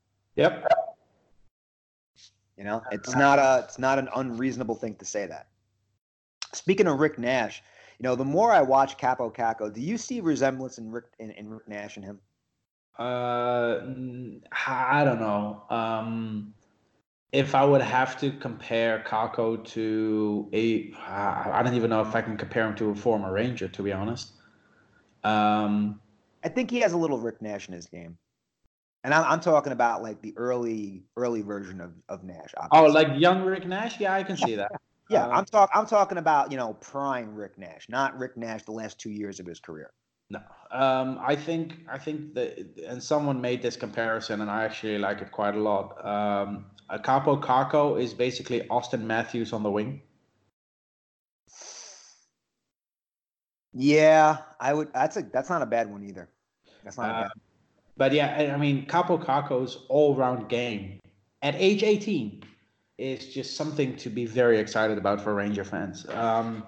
[0.40, 0.66] Yep.
[2.56, 5.48] You know, it's not a it's not an unreasonable thing to say that.
[6.54, 7.62] Speaking of Rick Nash,
[7.98, 11.30] you know, the more I watch Kaapo Kakko, do you see resemblance in Rick in,
[11.32, 12.20] in Rick Nash and him?
[12.98, 13.80] Uh,
[14.66, 15.62] I don't know.
[15.68, 16.54] Um,
[17.32, 22.22] if I would have to compare Kakko to a, I don't even know if I
[22.22, 24.32] can compare him to a former Ranger, to be honest.
[25.22, 26.00] Um,
[26.42, 28.16] I think he has a little Rick Nash in his game,
[29.04, 32.54] and I'm, I'm talking about like the early early version of, of Nash.
[32.56, 33.04] oh, obviously.
[33.04, 33.98] like young Rick Nash?
[34.00, 34.70] Yeah, I can see that.
[35.08, 38.64] yeah, uh, I'm talk I'm talking about you know prime Rick Nash, not Rick Nash
[38.64, 39.90] the last two years of his career.
[40.28, 44.98] No, um, I think I think that, and someone made this comparison, and I actually
[44.98, 46.04] like it quite a lot.
[46.04, 50.02] Um, a Kaapo Kakko is basically Auston Matthews on the wing.
[53.72, 54.92] Yeah, I would.
[54.92, 56.28] That's a that's not a bad one either.
[56.84, 57.30] That's not a Uh, bad.
[58.00, 61.00] But yeah, I- mean, Kaapo Kakko's all-round game
[61.42, 62.42] at age 18
[62.96, 66.08] is just something to be very excited about for Ranger fans.
[66.08, 66.66] Um,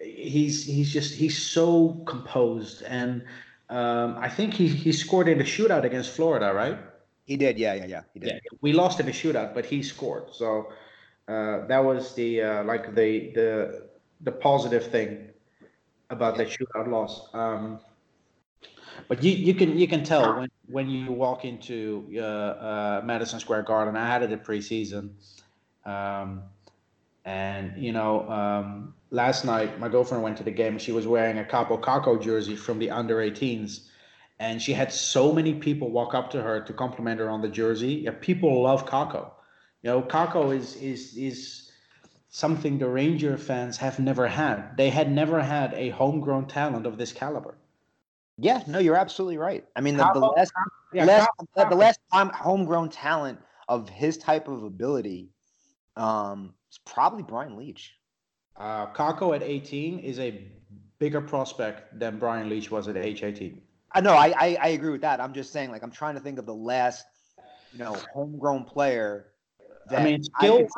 [0.00, 3.22] he's he's just he's so composed, and
[3.68, 6.78] um, I think he he scored in the shootout against Florida, right?
[7.26, 7.58] He did.
[7.58, 8.02] Yeah, yeah, yeah.
[8.14, 8.28] He did.
[8.28, 10.32] Yeah, we lost in the shootout, but he scored.
[10.32, 10.72] So
[11.28, 13.88] uh, that was the uh, like the the
[14.22, 15.28] the positive thing
[16.08, 17.28] about that shootout loss.
[17.34, 17.78] Um,
[19.08, 23.40] but you, you can you can tell when, when you walk into uh, uh, Madison
[23.40, 23.96] Square Garden.
[23.96, 25.10] I had it at preseason,
[25.84, 26.42] um,
[27.24, 30.78] and you know um, last night my girlfriend went to the game.
[30.78, 33.86] She was wearing a Kaapo Kakko jersey from the under 18s,
[34.38, 37.48] and she had so many people walk up to her to compliment her on the
[37.48, 38.02] jersey.
[38.04, 39.30] Yeah, people love Kakko.
[39.82, 41.70] You know, Kakko is is is
[42.28, 44.76] something the Ranger fans have never had.
[44.76, 47.56] They had never had a homegrown talent of this caliber.
[48.42, 49.64] Yeah, no, you're absolutely right.
[49.76, 50.52] I mean, the, the Kakko- last
[50.92, 55.30] Yeah, last, the last time homegrown talent of his type of ability
[55.96, 57.90] um is probably Brian Leetch.
[58.56, 60.50] Uh, Kakko at 18 is a
[60.98, 63.62] bigger prospect than Brian Leetch was at age 18.
[63.92, 65.20] I know, I, I I agree with that.
[65.20, 67.04] I'm just saying, like, I'm trying to think of the last,
[67.72, 69.26] you know, homegrown player.
[69.90, 70.70] I mean, I wise,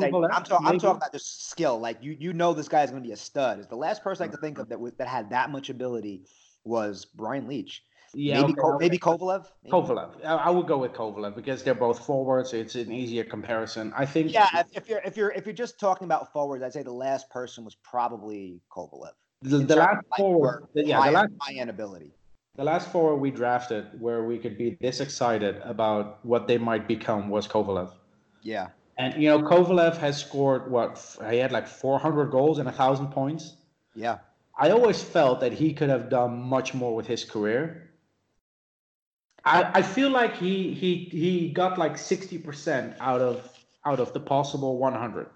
[0.00, 0.66] say, I'm, talking.
[0.66, 1.78] I'm talking about just skill.
[1.78, 3.58] Like you, you know, this guy's going to be a stud.
[3.58, 6.24] Is the last person I could think of that was, that had that much ability
[6.68, 7.80] was Brian Leetch.
[8.14, 8.84] Yeah, maybe okay, Ko- okay.
[8.84, 9.46] maybe Kovalev.
[9.64, 9.72] Maybe.
[9.72, 10.24] Kovalev.
[10.24, 12.54] I, would go with Kovalev because they're both forwards.
[12.54, 13.92] It's an easier comparison.
[13.96, 14.32] I think.
[14.32, 16.90] Yeah, if, if you're if you're if you're just talking about forwards, I'd say the
[16.92, 19.12] last person was probably Kovalev.
[19.42, 20.62] The, the last forward.
[20.62, 22.12] for the- yeah, high, the last high end ability.
[22.56, 26.88] the last forward we drafted where we could be this excited about what they might
[26.88, 27.90] become was Kovalev.
[28.42, 30.90] Yeah, And you know, Kovalev has scored what
[31.30, 33.54] he had like 400 goals and a thousand points.
[33.94, 34.18] yeah.
[34.58, 37.90] I always felt that he could have done much more with his career.
[39.44, 43.48] I, I feel like he he he got like 60% out of
[43.86, 45.30] out of the possible 100.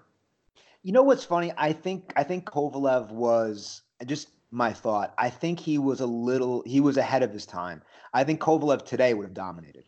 [0.83, 1.53] You know what's funny?
[1.57, 5.13] I think I think Kovalev was just my thought.
[5.17, 7.81] I think he was a little he was ahead of his time.
[8.13, 9.85] I think Kovalev today would have dominated.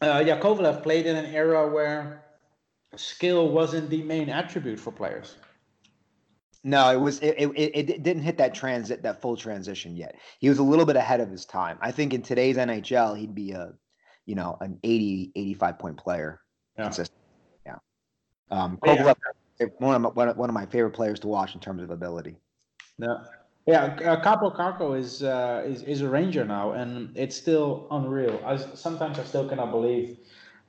[0.00, 2.24] Uh, yeah, Kovalev played in an era where
[2.96, 5.36] skill wasn't the main attribute for players.
[6.66, 7.52] No, it was it, it,
[7.90, 10.16] it didn't hit that transit that full transition yet.
[10.40, 11.78] He was a little bit ahead of his time.
[11.82, 13.74] I think in today's NHL he'd be a
[14.24, 16.40] you know an 80 85 point player.
[16.78, 16.84] Yeah.
[16.84, 17.18] Consistent.
[17.66, 17.76] Yeah.
[18.50, 19.12] Um Yeah.
[19.78, 21.90] One of my, one of- one of my favorite players to watch in terms of
[21.90, 22.36] ability.
[22.98, 23.18] Yeah,
[23.66, 23.84] yeah.
[23.84, 28.40] Uh, Kaapo Kakko is uh, is is a ranger now, and it's still unreal.
[28.44, 30.18] I sometimes I still cannot believe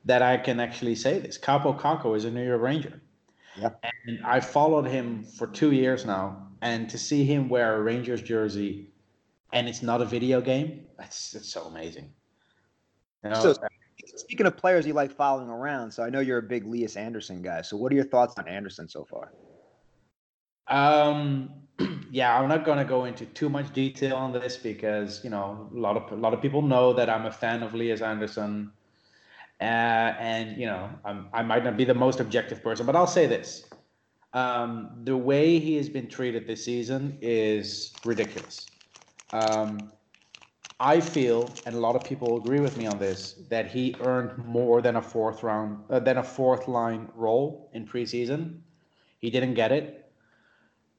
[0.04, 1.36] that I can actually say this.
[1.36, 3.00] Kaapo Kakko is a New York Ranger.
[3.58, 3.70] Yeah.
[4.06, 8.22] And I followed him for two years now, and to see him wear a Rangers
[8.22, 8.90] jersey,
[9.52, 12.12] and it's not a video game, that's that's so amazing.
[13.24, 13.54] You know, So
[14.16, 17.42] speaking of players you like following around, so I know you're a big Lias Andersson
[17.42, 17.62] guy.
[17.62, 19.32] So what are your thoughts on Andersson so far?
[20.68, 21.50] Um,
[22.10, 25.78] yeah, I'm not gonna go into too much detail on this because you know a
[25.78, 28.72] lot of a lot of people know that I'm a fan of Lias Andersson,
[29.60, 33.06] uh, and you know I'm, I might not be the most objective person, but I'll
[33.06, 33.64] say this:
[34.32, 38.66] um, the way he has been treated this season is ridiculous.
[39.32, 39.92] Um,
[40.78, 44.36] I feel, and a lot of people agree with me on this, that he earned
[44.44, 48.60] more than a fourth round, uh, than a fourth line role in preseason.
[49.18, 50.12] He didn't get it.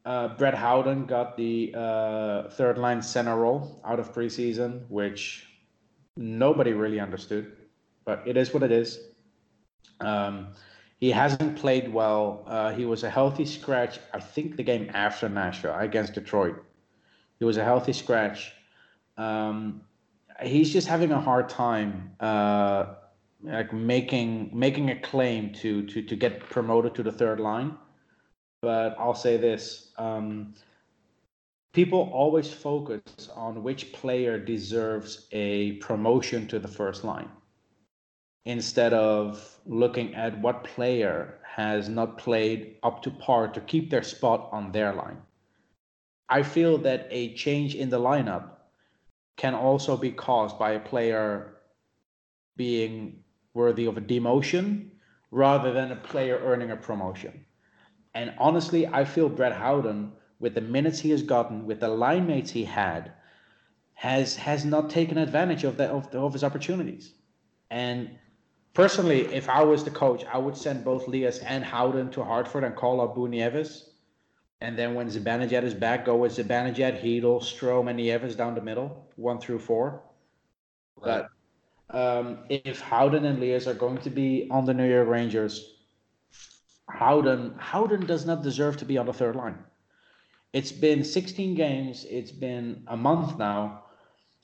[0.03, 5.45] Uh, Brett Howden got the uh, third line center role out of preseason, which
[6.15, 7.56] nobody really understood,
[8.07, 8.99] but it is what it is.
[9.99, 10.47] Um,
[10.99, 12.43] he hasn't played well.
[12.47, 16.63] Uh, he was a healthy scratch, I think, the game after Nashville against Detroit.
[17.37, 18.53] He was a healthy scratch.
[19.17, 19.81] Um,
[20.41, 22.95] he's just having a hard time uh,
[23.43, 27.77] like making making a claim to to to get promoted to the third line
[28.61, 29.91] but I'll say this.
[29.97, 30.53] Um,
[31.73, 37.29] people always focus on which player deserves a promotion to the first line
[38.45, 44.03] instead of looking at what player has not played up to par to keep their
[44.03, 45.17] spot on their line.
[46.29, 48.51] I feel that a change in the lineup
[49.37, 51.57] can also be caused by a player
[52.55, 53.23] being
[53.53, 54.89] worthy of a demotion
[55.31, 57.45] rather than a player earning a promotion.
[58.13, 62.27] And honestly, I feel Brett Howden, with the minutes he has gotten, with the line
[62.27, 63.11] mates he had,
[63.93, 67.13] has has not taken advantage of that of, of his opportunities.
[67.69, 68.17] And
[68.77, 72.63] personally, if I was the coach, I would send both Lias and Howden to Hartford
[72.63, 73.89] and call up Boone Nieves.
[74.61, 78.61] And then when Zibanejad is back, go with Zibanejad, Chytil, Strome, and Nieves down the
[78.61, 80.03] middle, one through four.
[81.01, 81.29] But
[81.89, 85.55] um, if Howden and Lias are going to be on the New York Rangers,
[86.87, 89.57] Howden Howden does not deserve to be on the third line.
[90.53, 92.05] It's been 16 games.
[92.07, 93.85] It's been a month now.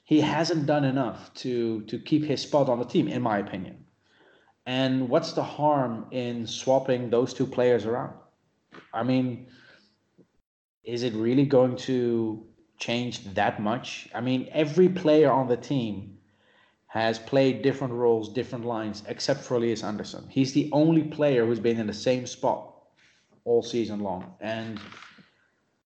[0.03, 3.82] He hasn't done enough to to keep his spot on the team, in my opinion.
[4.65, 8.13] And what's the harm in swapping those two players around?
[8.93, 9.47] I mean,
[10.83, 12.45] is it really going to
[12.77, 14.09] change that much?
[14.13, 16.17] I mean, every player on the team
[16.87, 20.27] has played different roles, different lines, except for Elias Andersson.
[20.29, 22.73] He's the only player who's been in the same spot
[23.45, 24.35] all season long.
[24.39, 24.79] And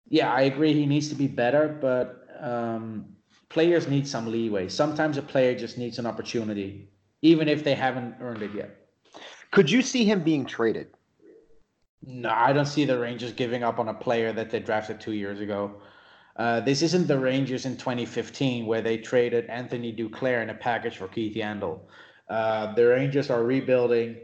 [0.08, 3.16] yeah, I agree he needs to be better, but um,
[3.48, 4.68] players need some leeway.
[4.68, 6.88] Sometimes a player just needs an opportunity,
[7.22, 8.76] even if they haven't earned it yet.
[9.52, 10.88] Could you see him being traded?
[12.04, 15.12] No, I don't see the Rangers giving up on a player that they drafted two
[15.12, 15.80] years ago.
[16.36, 20.96] Uh, this isn't the Rangers in 2015 where they traded Anthony Duclair in a package
[20.96, 21.80] for Keith Yandle.
[22.28, 24.16] Uh, the Rangers are rebuilding.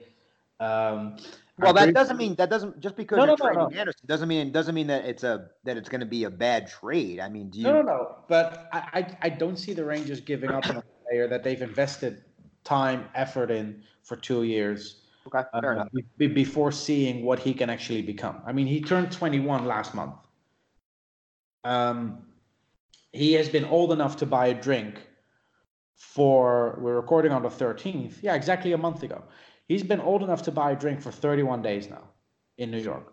[0.59, 1.16] Um,
[1.59, 3.80] Well, that doesn't mean that doesn't just because No, you're no, trading no.
[3.80, 6.68] Andersson doesn't mean doesn't mean that it's a that it's going to be a bad
[6.68, 7.20] trade.
[7.20, 7.64] I mean, do you?
[7.64, 8.16] No, no, no.
[8.28, 11.61] But I, I, I don't see the Rangers giving up on a player that they've
[11.61, 12.22] invested
[12.68, 15.02] time, effort in for two years.
[15.26, 15.88] Okay, fair uh, enough.
[15.92, 18.36] be- be- before seeing what he can actually become.
[18.46, 20.16] I mean, he turned 21 last month.
[21.64, 22.00] Um,
[23.12, 24.94] he has been old enough to buy a drink
[25.96, 28.22] for, we're recording on the 13th.
[28.22, 29.22] Yeah, exactly a month ago.
[29.66, 32.04] He's been old enough to buy a drink for 31 days now
[32.56, 33.12] in New York.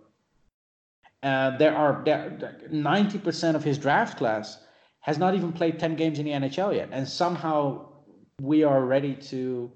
[1.23, 4.59] Uh, there are there, 90% of his draft class
[4.99, 6.89] has not even played 10 games in the NHL yet.
[6.91, 7.94] And somehow
[8.41, 9.71] we are ready to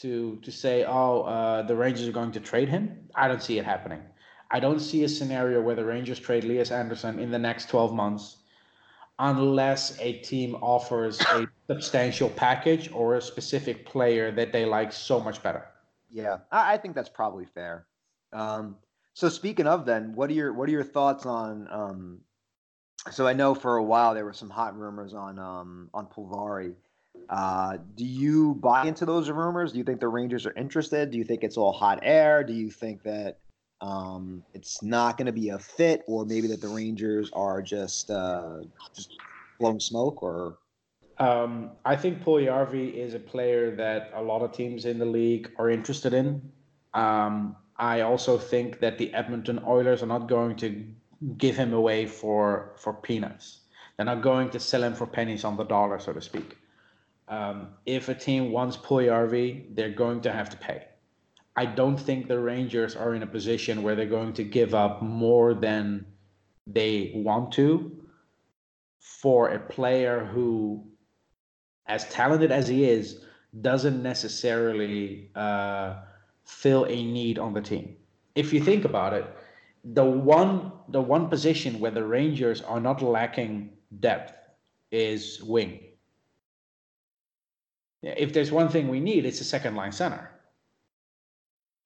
[0.00, 3.08] to to say, oh, uh, the Rangers are going to trade him.
[3.14, 4.02] I don't see it happening.
[4.50, 7.92] I don't see a scenario where the Rangers trade Elias Andersson in the next 12
[7.92, 8.36] months
[9.18, 15.20] unless a team offers a substantial package or a specific player that they like so
[15.20, 15.64] much better.
[16.10, 17.86] Yeah, I, I think that's probably fair.
[18.32, 18.76] Um,
[19.14, 21.68] so speaking of then, what are your what are your thoughts on?
[21.70, 22.20] Um,
[23.12, 26.74] so I know for a while there were some hot rumors on um, on Puljujärvi.
[27.28, 29.72] Uh, do you buy into those rumors?
[29.72, 31.10] Do you think the Rangers are interested?
[31.10, 32.44] Do you think it's all hot air?
[32.44, 33.38] Do you think that
[33.80, 38.10] um, it's not going to be a fit, or maybe that the Rangers are just
[38.10, 38.60] uh,
[38.94, 39.14] just
[39.58, 40.22] blowing smoke?
[40.22, 40.58] Or
[41.18, 45.50] Um, I think Puljujärvi is a player that a lot of teams in the league
[45.58, 46.42] are interested in.
[46.94, 50.84] Um, I also think that the Edmonton Oilers are not going to
[51.38, 53.60] give him away for for peanuts.
[53.96, 56.56] They're not going to sell him for pennies on the dollar, so to speak.
[57.28, 60.84] Um, if a team wants Puljujärvi, they're going to have to pay.
[61.56, 65.02] I don't think the Rangers are in a position where they're going to give up
[65.02, 66.04] more than
[66.66, 67.92] they want to
[68.98, 70.84] for a player who,
[71.86, 73.24] as talented as he is,
[73.60, 75.96] doesn't necessarily uh,
[76.44, 77.96] fill a need on the team.
[78.34, 79.26] If you think about it,
[79.84, 83.70] the one the one position where the Rangers are not lacking
[84.00, 84.34] depth
[84.90, 85.80] is wing.
[88.04, 90.30] If there's one thing we need, it's a second line center.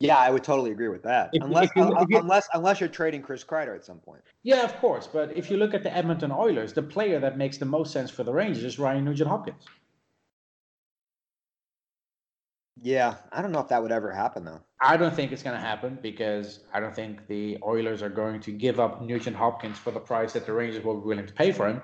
[0.01, 1.31] yeah, I would totally agree with that.
[1.33, 4.23] If- unless if you- if you- unless unless you're trading Chris Kreider at some point.
[4.45, 5.09] Yeah, of course.
[5.09, 8.09] But if you look at the Edmonton Oilers, the player that makes the most sense
[8.09, 9.67] for the Rangers is Ryan Nugent Hopkins.
[12.81, 14.61] Yeah, I don't know if that would ever happen though.
[14.81, 18.41] I don't think it's going to happen because I don't think the Oilers are going
[18.43, 21.33] to give up Nugent Hopkins for the price that the Rangers will be willing to
[21.35, 21.83] pay for him.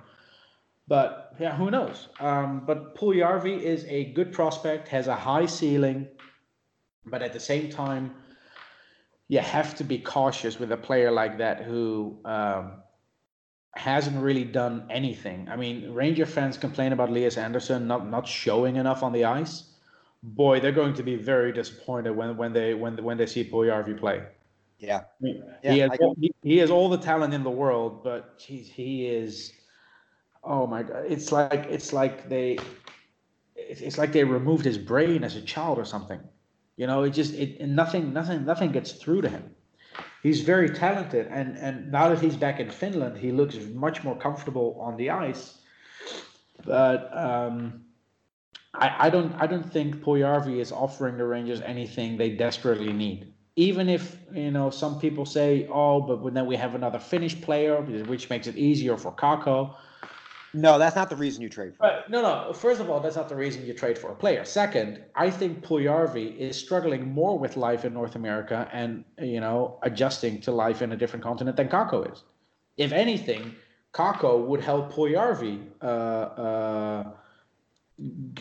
[0.87, 2.09] But yeah, who knows?
[2.21, 6.09] Um, but Puljujärvi is a good prospect, has a high ceiling,
[7.07, 8.15] but at the same time,
[9.29, 12.83] you have to be cautious with a player like that who um,
[13.75, 15.49] hasn't really done anything.
[15.51, 19.75] I mean, Ranger fans complain about Elias Andersson not not showing enough on the ice
[20.25, 23.99] boy, they're going to be very disappointed when, when they when when they see Puljujärvi
[23.99, 24.23] play.
[24.79, 25.03] Yeah.
[25.21, 28.39] he, Yeah, has I all, he, he has all the talent in the world, but
[28.39, 29.53] geez, he is.
[30.45, 31.05] Oh my god!
[31.09, 32.59] It's like it's like they,
[33.57, 36.21] it's, it's like they removed his brain as a child or something.
[36.77, 39.55] You know, it just it nothing nothing nothing gets through to him.
[40.23, 44.17] He's very talented, and and now that he's back in Finland, he looks much more
[44.17, 45.61] comfortable on the ice.
[46.65, 47.85] But um,
[48.75, 53.33] I, I don't I don't think Puljujärvi is offering the Rangers anything they desperately need.
[53.57, 57.81] Even if you know some people say, oh, but then we have another Finnish player,
[57.83, 59.75] which makes it easier for Kakko.
[60.55, 62.05] No, that's not the reason you trade for.
[62.09, 62.53] No, no.
[62.53, 64.45] First of all, that's not the reason you trade for a player.
[64.45, 69.79] Second, I think Puljujärvi is struggling more with life in North America and you know
[69.83, 72.23] adjusting to life in a different continent than Kakko is.
[72.77, 73.57] If anything,
[73.93, 77.05] Kakko would help Puljujärvi uh, uh,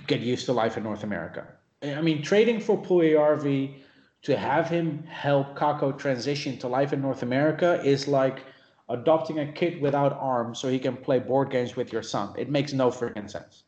[0.05, 1.47] get used to life in North America.
[1.82, 3.82] I mean, trading for Puljujärvi
[4.22, 8.43] to have him help Kakko transition to life in North America is like
[8.89, 12.34] adopting a kid without arms so he can play board games with your son.
[12.38, 13.63] It makes no freaking sense.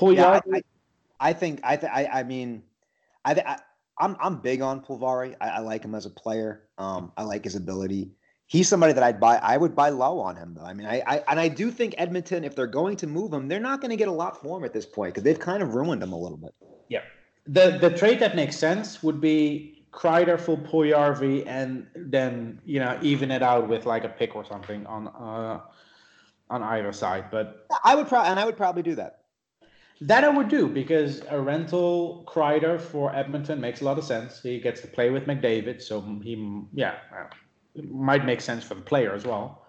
[0.00, 0.62] Yeah, I, I,
[1.20, 2.62] I think I, th- I I mean,
[3.24, 3.58] I, th- I
[3.98, 5.36] I'm I'm big on Puljujärvi.
[5.40, 6.68] I, I like him as a player.
[6.78, 8.10] Um, I like his ability.
[8.46, 9.36] He's somebody that I'd buy.
[9.38, 10.64] I would buy low on him though.
[10.64, 13.48] I mean, I, I and I do think Edmonton, if they're going to move him,
[13.48, 15.62] they're not going to get a lot for him at this point because they've kind
[15.62, 16.54] of ruined him a little bit.
[16.88, 17.02] yeah.
[17.46, 22.98] The the trade that makes sense would be Kreider for Puljujärvi and then you know
[23.02, 25.60] even it out with like a pick or something on uh,
[26.50, 27.24] on either side.
[27.30, 29.22] But I would probably and I would probably do that.
[30.02, 34.42] That I would do because a rental Kreider for Edmonton makes a lot of sense.
[34.42, 36.34] He gets to play with McDavid, so he,
[36.74, 36.96] yeah,
[37.90, 39.66] might make sense for the player as well.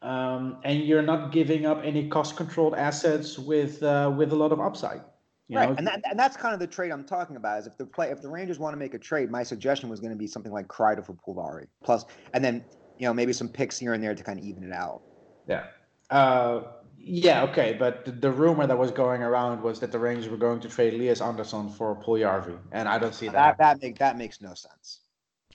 [0.00, 4.60] Um, and you're not giving up any cost-controlled assets with uh, with a lot of
[4.60, 5.02] upside.
[5.48, 5.74] You right, know?
[5.76, 7.58] and that, and that's kind of the trade I'm talking about.
[7.60, 10.00] Is if the play if the Rangers want to make a trade, my suggestion was
[10.00, 12.64] going to be something like Kreider for Puljujärvi plus, and then
[12.98, 15.02] you know maybe some picks here and there to kind of even it out.
[15.46, 15.64] Yeah.
[16.10, 16.62] Uh,
[16.98, 20.38] yeah, okay, but the, the, rumor that was going around was that the Rangers were
[20.38, 23.58] going to trade Lias Andersson for Puljujärvi, and I don't see that.
[23.58, 25.00] That that, make, that makes no sense.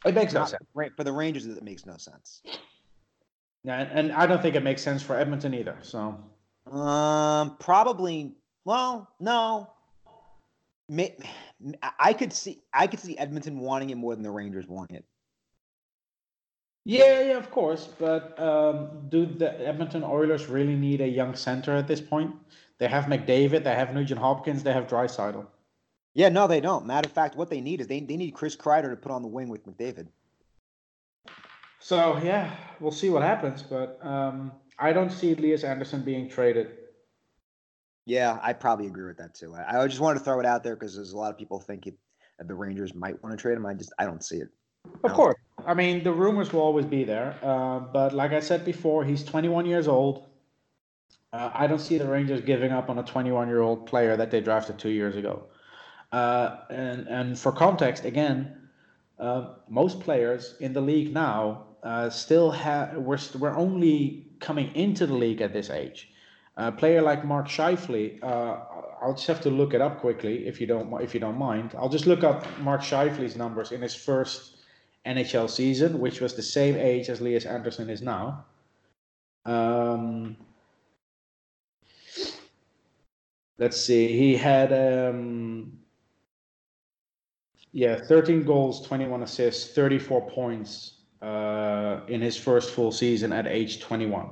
[0.05, 0.63] It makes no sense.
[0.73, 2.43] For the Rangers, it makes no sense.
[3.63, 5.77] Yeah, and, and I don't think it makes sense for Edmonton either.
[5.81, 6.23] So
[6.71, 8.33] Um, probably.
[8.65, 9.71] Well, no.
[11.99, 12.61] I could see.
[12.73, 15.05] I could see Edmonton wanting it more than the Rangers wanting it.
[16.85, 17.87] yeah, yeah, of course.
[17.99, 22.33] But um, do the Edmonton Oilers really need a young center at this point?
[22.79, 25.45] They have McDavid, they have Nugent Hopkins, they have Draisaitl.
[26.13, 26.85] Yeah, no, they don't.
[26.85, 29.21] Matter of fact, what they need is they, they need Chris Kreider to put on
[29.21, 30.07] the wing with McDavid.
[31.79, 33.61] So yeah, we'll see what happens.
[33.61, 36.71] But um, I don't see Elias Andersson being traded.
[38.05, 39.55] Yeah, I probably agree with that too.
[39.55, 41.59] I, I just wanted to throw it out there because there's a lot of people
[41.59, 41.95] thinking
[42.37, 43.65] that the Rangers might want to trade him.
[43.65, 44.49] I just I don't see it.
[45.03, 45.15] Of No.
[45.15, 45.35] course.
[45.65, 47.35] I mean, the rumors will always be there.
[47.43, 50.25] Uh, but like I said before, he's 21 years old.
[51.31, 54.31] Uh, I don't see the Rangers giving up on a 21 year old player that
[54.31, 55.43] they drafted two years ago.
[56.11, 58.69] Uh, and, and for context, again,
[59.19, 65.05] uh, most players in the league now uh, still have, we're, we're only coming into
[65.05, 66.09] the league at this age.
[66.59, 68.57] A player like Mark Scheifele, uh,
[69.01, 71.73] I'll just have to look it up quickly if you don't if you don't mind.
[71.77, 74.57] I'll just look up Mark Scheifele's numbers in his first
[75.05, 78.43] NHL season, which was the same age as Elias Andersson is now.
[79.45, 80.35] Um,
[83.57, 85.79] let's see, he had um,
[87.71, 93.79] yeah, 13 goals, 21 assists, 34 points uh, in his first full season at age
[93.79, 94.29] 21.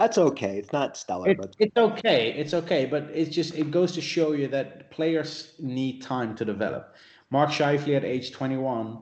[0.00, 0.56] That's okay.
[0.56, 2.32] It's not stellar, It, but it's okay.
[2.32, 6.44] It's okay, but it's just it goes to show you that players need time to
[6.46, 6.94] develop.
[7.28, 8.98] Mark Scheifele at age 21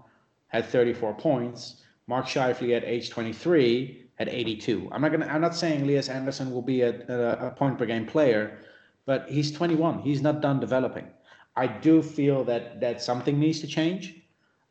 [0.49, 1.85] had 34 points.
[2.09, 4.89] Mark Scheifele at age 23 had 82.
[4.91, 5.27] I'm not gonna.
[5.27, 8.59] I'm not saying Elias Andersson will be a, a, a point per game player,
[9.07, 10.01] but he's 21.
[10.01, 11.07] He's not done developing.
[11.55, 14.17] I do feel that that something needs to change.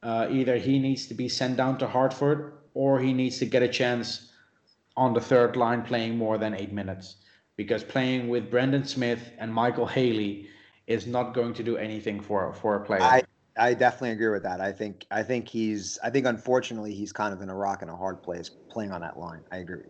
[0.04, 3.64] Uh, either he needs to be sent down to Hartford, or he needs to get
[3.64, 4.28] a chance
[4.98, 7.18] on the third line playing more than eight minutes
[7.56, 10.50] because playing with Brendan Smith and Michael Haley
[10.88, 13.02] is not going to do anything for for a player.
[13.02, 13.24] I
[13.58, 14.62] I definitely agree with that.
[14.62, 17.92] I think I think he's I think unfortunately he's kind of in a rock and
[17.92, 19.42] a hard place playing on that line.
[19.52, 19.84] I agree.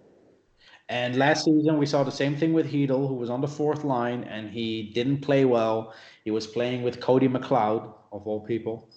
[0.90, 3.84] and last season we saw the same thing with Chytil, who was on the fourth
[3.84, 5.94] line and he didn't play well.
[6.24, 8.90] He was playing with Cody McLeod of all people,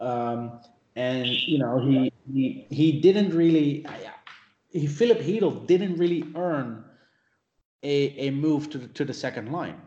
[0.00, 0.60] um,
[0.96, 3.86] and you know he he he didn't really.
[4.70, 6.84] He, Filip Chytil didn't really earn
[7.82, 9.80] a, a move to the, to the second line,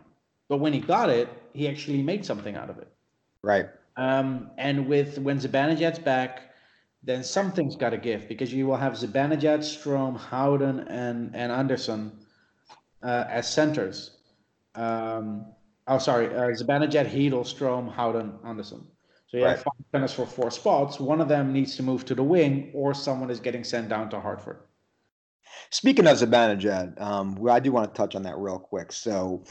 [0.49, 2.88] but when he got it, he actually made something out of it.
[3.43, 3.67] Right.
[3.97, 6.53] Um, and with when Zibanejad's back,
[7.03, 12.11] then something's got to give because you will have Zibanejad, Strome, Howden, and and Andersson
[13.03, 14.17] uh, as centers.
[14.75, 15.45] Um,
[15.88, 18.88] oh, sorry, uh, Zibanejad, Chytil, Strome, Howden, Andersson.
[19.27, 19.63] So you have Right.
[19.63, 20.99] five centers for four spots.
[20.99, 24.09] One of them needs to move to the wing, or someone is getting sent down
[24.11, 24.59] to Hartford.
[25.70, 28.91] Speaking of Zibanejad, um, I do want to touch on that real quick.
[28.91, 29.43] So,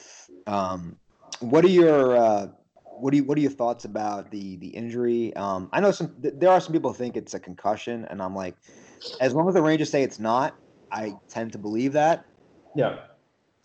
[0.46, 0.96] um,
[1.40, 2.46] what are your uh,
[2.84, 5.34] what do you what are your thoughts about the the injury?
[5.34, 8.22] Um, I know some th- there are some people who think it's a concussion, and
[8.22, 8.56] I'm like,
[9.20, 10.56] as long as the Rangers say it's not,
[10.90, 12.24] I tend to believe that.
[12.76, 12.96] Yeah.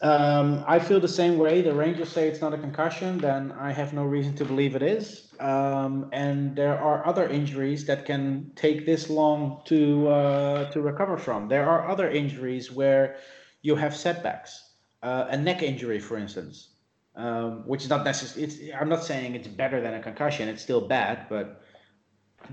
[0.01, 1.61] Um, I feel the same way.
[1.61, 4.83] The Rangers say it's not a concussion, then I have no reason to believe it
[4.83, 5.33] is.
[5.39, 11.17] Um, and there are other injuries that can take this long to uh, to recover
[11.17, 11.47] from.
[11.47, 13.17] There are other injuries where
[13.63, 14.73] you have setbacks.
[15.01, 16.69] Uh, a neck injury, for instance,
[17.15, 18.43] um, which is not necessarily.
[18.43, 20.47] It's, I'm not saying it's better than a concussion.
[20.47, 21.61] It's still bad, but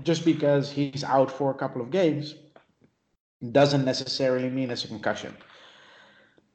[0.03, 2.35] just because he's out for a couple of games
[3.51, 5.35] doesn't necessarily mean it's a concussion.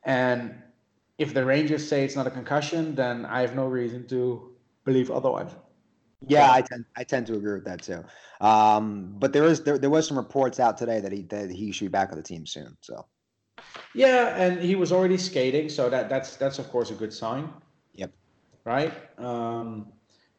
[0.05, 0.55] And
[1.20, 4.52] if the Rangers say it's not a concussion, then I have no reason to
[4.86, 5.54] believe otherwise.
[6.26, 8.02] Yeah, I tend I tend to agree with that too.
[8.40, 11.72] Um, but there is there, there was some reports out today that he that he
[11.72, 12.76] should be back on the team soon.
[12.80, 13.04] So
[13.94, 17.50] Yeah, and he was already skating, so that that's that's of course a good sign.
[17.94, 18.12] Yep.
[18.64, 18.92] Right.
[19.18, 19.92] Um,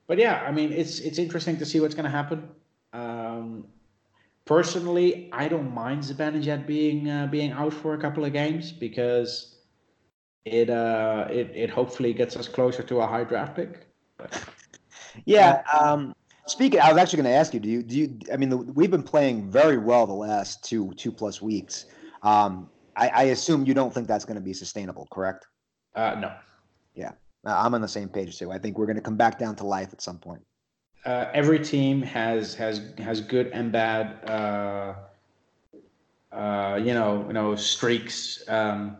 [0.07, 2.49] but yeah, I mean, it's it's interesting to see what's going to happen.
[2.93, 3.65] Um,
[4.45, 9.60] personally, I don't mind Zibanejad being uh, being out for a couple of games because
[10.45, 13.87] it uh it, it hopefully gets us closer to a high draft pick.
[15.25, 15.61] Yeah.
[15.79, 16.13] Um,
[16.47, 17.59] speaking, I was actually going to ask you.
[17.59, 17.83] Do you?
[17.83, 18.19] Do you?
[18.31, 21.85] I mean, the, we've been playing very well the last two two plus weeks.
[22.23, 25.47] Um, I, I assume you don't think that's going to be sustainable, correct?
[25.95, 26.33] uh, no.
[26.95, 27.11] Yeah.
[27.45, 28.51] I'm on the same page too.
[28.51, 30.41] I think we're going to come back down to life at some point.
[31.05, 34.93] uh, every team has has has good and bad uh,
[36.31, 38.97] uh, you know you know streaks um,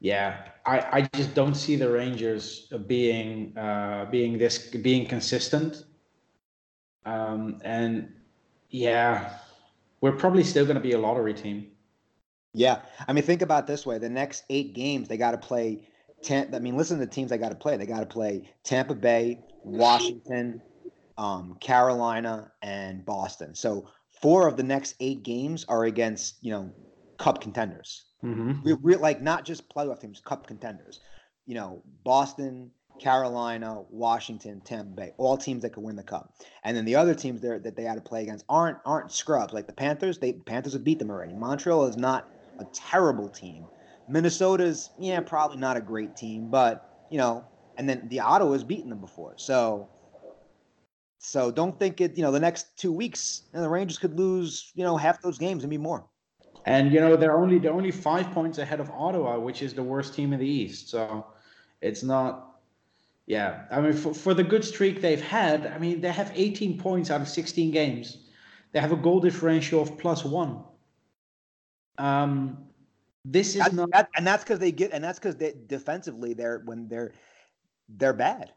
[0.00, 5.84] yeah I, I just don't see the Rangers being uh, being this being consistent
[7.04, 8.12] um, and
[8.70, 9.34] yeah
[10.00, 11.72] we're probably still going to be a lottery team
[12.54, 15.88] Yeah, I mean, think about this way: the next eight games, they got to play.
[16.22, 17.76] Ten, I mean, listen to the teams they got to play.
[17.76, 20.62] They got to play Tampa Bay, Washington,
[21.18, 23.54] um, Carolina, and Boston.
[23.54, 23.88] So
[24.20, 26.72] four of the next eight games are against you know
[27.18, 28.04] Cup contenders.
[28.24, 28.62] Mm-hmm.
[28.62, 31.00] Re- re- like not just playoff teams, Cup contenders.
[31.46, 32.70] You know, Boston,
[33.00, 36.34] Carolina, Washington, Tampa Bay, all teams that could win the Cup.
[36.64, 39.52] And then the other teams there that they had to play against aren't aren't scrubs.
[39.52, 41.34] Like the Panthers, they Panthers have beat them already.
[41.34, 43.66] Montreal is not a terrible team.
[44.08, 47.44] Minnesota's yeah probably not a great team, but you know,
[47.76, 49.34] and then the Ottawa's beaten them before.
[49.36, 49.88] So.
[51.24, 52.16] So don't think it.
[52.16, 54.72] You know, the next two weeks, know, the Rangers could lose.
[54.74, 56.04] You know, half those games and be more.
[56.64, 59.82] And you know they're only they're only five points ahead of Ottawa, which is the
[59.82, 60.88] worst team in the East.
[60.88, 61.26] So
[61.80, 62.48] it's not.
[63.26, 66.78] Yeah, I mean for, for the good streak they've had, I mean they have 18
[66.78, 68.18] points out of 16 games.
[68.72, 70.64] They have a goal differential of plus one.
[71.98, 72.58] Um,
[73.24, 73.90] this is That's, not.
[73.92, 77.12] that, and that's because they get, and that's because they defensively they're when they're
[77.88, 78.52] they're bad.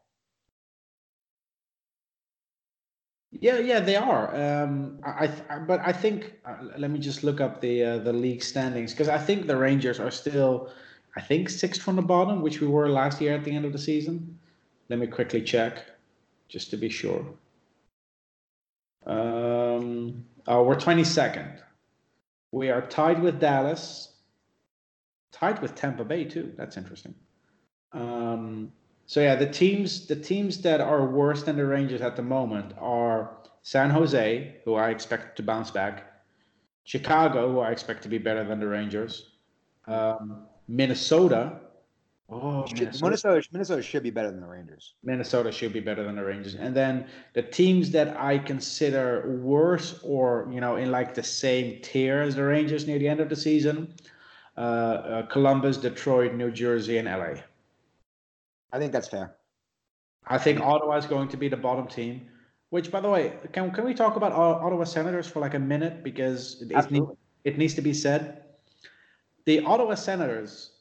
[3.31, 4.33] Yeah, yeah, they are.
[4.35, 8.13] Um, I, I, but I think uh, let me just look up the uh, the
[8.13, 10.71] league standings because I think the Rangers are still,
[11.17, 13.73] I think sixth from the bottom, which we were last year at the end of
[13.73, 14.39] the season.
[14.89, 15.83] Let me quickly check,
[16.47, 17.25] just to be sure.
[19.05, 21.61] Um, oh, we're twenty second.
[22.51, 24.13] We are tied with Dallas,
[25.33, 26.53] tied with Tampa Bay too.
[26.55, 27.15] That's interesting.
[27.91, 28.71] Um,
[29.07, 32.73] so yeah, the teams the teams that are worse than the Rangers at the moment
[32.79, 36.21] are San Jose, who I expect to bounce back,
[36.83, 39.31] Chicago, who I expect to be better than the Rangers,
[39.87, 41.61] um, Minnesota.
[42.27, 43.03] Oh, Should- Minnesota.
[43.05, 44.95] Minnesota, Minnesota should be better than the Rangers.
[45.03, 46.55] Minnesota should be better than the Rangers.
[46.55, 51.81] And then the teams that I consider worse or, you know, in like the same
[51.83, 53.93] tier as the Rangers near the end of the season,
[54.57, 57.41] uh, uh, Columbus, Detroit, New Jersey, and LA.
[58.71, 59.35] I think that's fair.
[60.27, 62.27] I think Ottawa is going to be the bottom team.
[62.69, 66.03] Which, by the way, can can we talk about Ottawa Senators for like a minute
[66.03, 67.03] because it, it,
[67.43, 68.43] it needs to be said.
[69.45, 70.71] The Ottawa Senators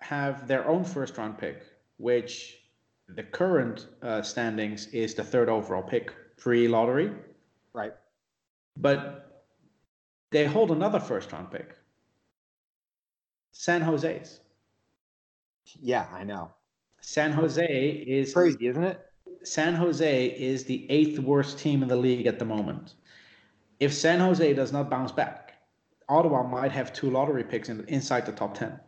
[0.00, 1.62] have their own first round pick,
[1.96, 2.58] which
[3.08, 7.12] the current uh, standings is the third overall pick pre lottery,
[7.72, 7.94] Right.
[8.76, 9.44] but
[10.30, 11.76] they hold another first round pick.
[13.52, 14.40] San Jose's.
[15.80, 16.50] Yeah, I know.
[17.08, 17.64] San Jose
[18.06, 19.00] is Crazy, isn't it?
[19.42, 22.96] San Jose is the eighth worst team in the league at the moment.
[23.80, 25.54] If San Jose does not bounce back,
[26.10, 28.78] Ottawa might have two lottery picks in, inside the top 10.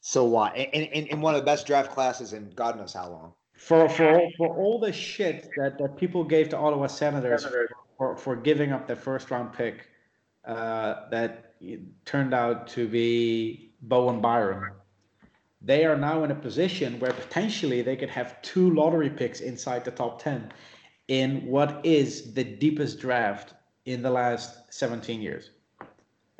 [0.00, 0.56] So what?
[0.56, 3.34] In, in, in one of the best draft classes in God knows how long.
[3.52, 7.46] For, for, for all the shit that, that people gave to Ottawa Senators
[7.98, 9.88] for, for giving up their first round pick,
[10.46, 11.52] uh, that
[12.06, 14.72] turned out to be Bowen Byram.
[15.66, 19.84] They are now in a position where potentially they could have two lottery picks inside
[19.84, 20.52] the top 10
[21.08, 23.54] in what is the deepest draft
[23.84, 25.50] in the last 17 years.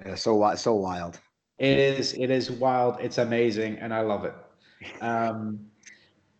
[0.04, 1.18] Yeah, so so wild.
[1.58, 2.98] It is it is wild.
[3.00, 4.34] It's amazing, and I love it.
[5.00, 5.58] Um,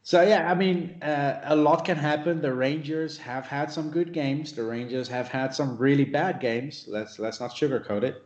[0.03, 2.41] so yeah, I mean, uh, a lot can happen.
[2.41, 4.53] The Rangers have had some good games.
[4.53, 6.85] The Rangers have had some really bad games.
[6.87, 8.23] Let's let's not sugarcoat it.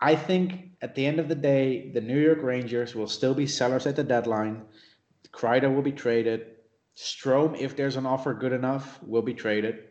[0.00, 3.46] I think at the end of the day, the New York Rangers will still be
[3.46, 4.62] sellers at the deadline.
[5.32, 6.46] Kreider will be traded.
[6.96, 9.84] Strome, if there's an offer good enough, will be traded.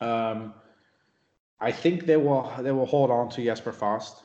[0.00, 0.54] Um,
[1.60, 4.22] I think they will they will hold on to Jesper Fast.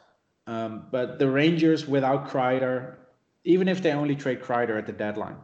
[0.48, 2.96] Um, but the Rangers without Kreider,
[3.44, 5.38] even if they only trade Kreider at the deadline,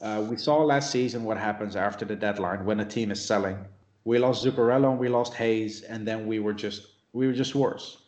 [0.00, 3.56] uh, we saw last season what happens after the deadline when a team is selling.
[4.04, 7.54] We lost Zuccarello and we lost Hayes, and then we were just we were just
[7.54, 8.01] worse.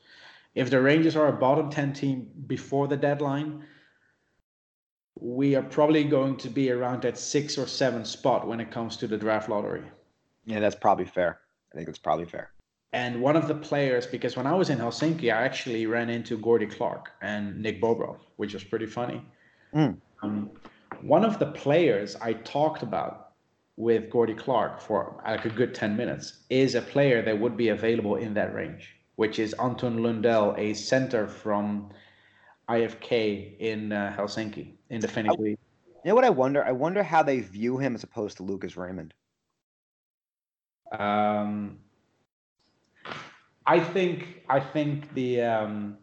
[0.54, 3.64] If the Rangers are a bottom ten team before the deadline,
[5.20, 8.96] we are probably going to be around that six or seven spot when it comes
[8.98, 9.84] to the draft lottery.
[10.44, 11.40] Yeah, that's probably fair.
[11.72, 12.50] I think it's probably fair.
[12.92, 16.38] and one of the players, because when I was in Helsinki, I actually ran into
[16.38, 19.20] Gordie Clark and Nick Bobrov, which was pretty funny.
[19.74, 19.96] Mm.
[20.22, 20.50] Um,
[21.02, 23.32] one of the players I talked about
[23.76, 27.70] with Gordie Clark for like a good 10 minutes is a player that would be
[27.70, 31.90] available in that range, which is Anton Lundell, a center from
[32.68, 35.58] IFK in uh, Helsinki in the Finnish League.
[36.04, 36.64] You know what I wonder?
[36.64, 39.14] I wonder how they view him as opposed to Lucas Raymond.
[40.98, 41.78] Um,
[43.66, 45.98] I think I think the um,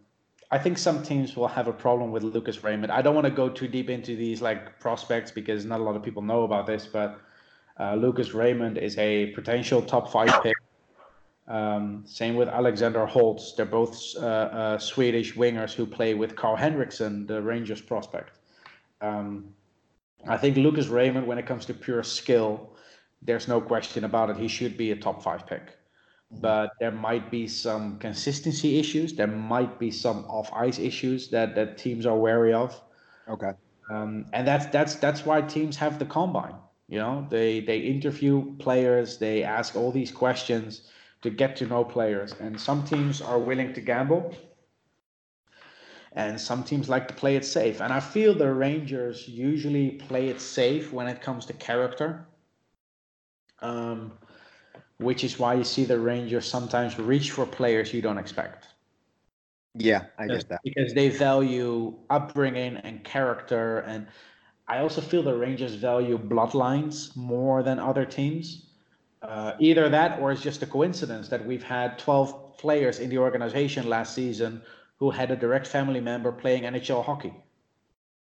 [0.49, 2.91] I think some teams will have a problem with Lucas Raymond.
[2.91, 5.95] I don't want to go too deep into these like prospects because not a lot
[5.95, 7.21] of people know about this, but
[7.79, 10.55] uh, Lucas Raymond is a potential top five pick.
[11.47, 13.53] Um, same with Alexander Holtz.
[13.53, 18.37] They're both uh, uh, Swedish wingers who play with Karl Henriksson, the Rangers prospect.
[19.01, 19.49] Um,
[20.27, 22.69] I think Lucas Raymond, when it comes to pure skill,
[23.21, 24.37] there's no question about it.
[24.37, 25.77] He should be a top five pick
[26.39, 29.13] but there might be some consistency issues.
[29.13, 32.79] There might be some off ice issues that that teams are wary of.
[33.27, 33.51] Okay.
[33.89, 36.55] Um, and that's that's that's why teams have the combine.
[36.87, 40.89] You know, they they interview players, they ask all these questions
[41.21, 44.35] to get to know players, and some teams are willing to gamble,
[46.13, 47.81] and some teams like to play it safe.
[47.81, 52.27] And I feel the Rangers usually play it safe when it comes to character.
[53.59, 54.13] Um,
[54.97, 58.67] which is why you see the Rangers sometimes reach for players you don't expect.
[59.75, 60.61] Yeah, I get that.
[60.63, 63.79] Because they value upbringing and character.
[63.79, 64.07] And
[64.67, 68.70] I also feel the Rangers value bloodlines more than other teams.
[69.21, 73.17] Uh, either that or it's just a coincidence that we've had 12 players in the
[73.17, 74.61] organization last season
[74.97, 77.33] who had a direct family member playing NHL hockey.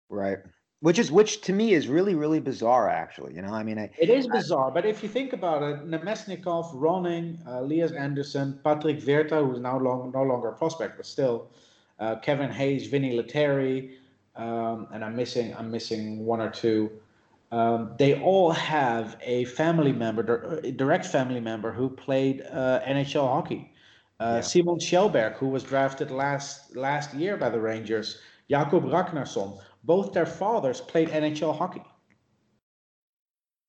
[0.09, 0.38] Right
[0.80, 3.90] which is which to me is really really bizarre actually you know i mean I,
[3.99, 9.01] it is bizarre but if you think about it Namestnikov ronning uh, Lias andersson patrick
[9.01, 11.49] Virta, who's now long, no longer a prospect but still
[11.99, 13.94] uh, kevin hayes vinny Lettieri,
[14.36, 16.90] um, and i'm missing i'm missing one or two
[17.51, 23.28] um, they all have a family member a direct family member who played uh, nhl
[23.28, 23.72] hockey
[24.20, 24.40] uh, yeah.
[24.40, 30.26] simon Kjellberg, who was drafted last last year by the rangers Jakob Ragnarsson, both their
[30.26, 31.82] fathers played NHL hockey.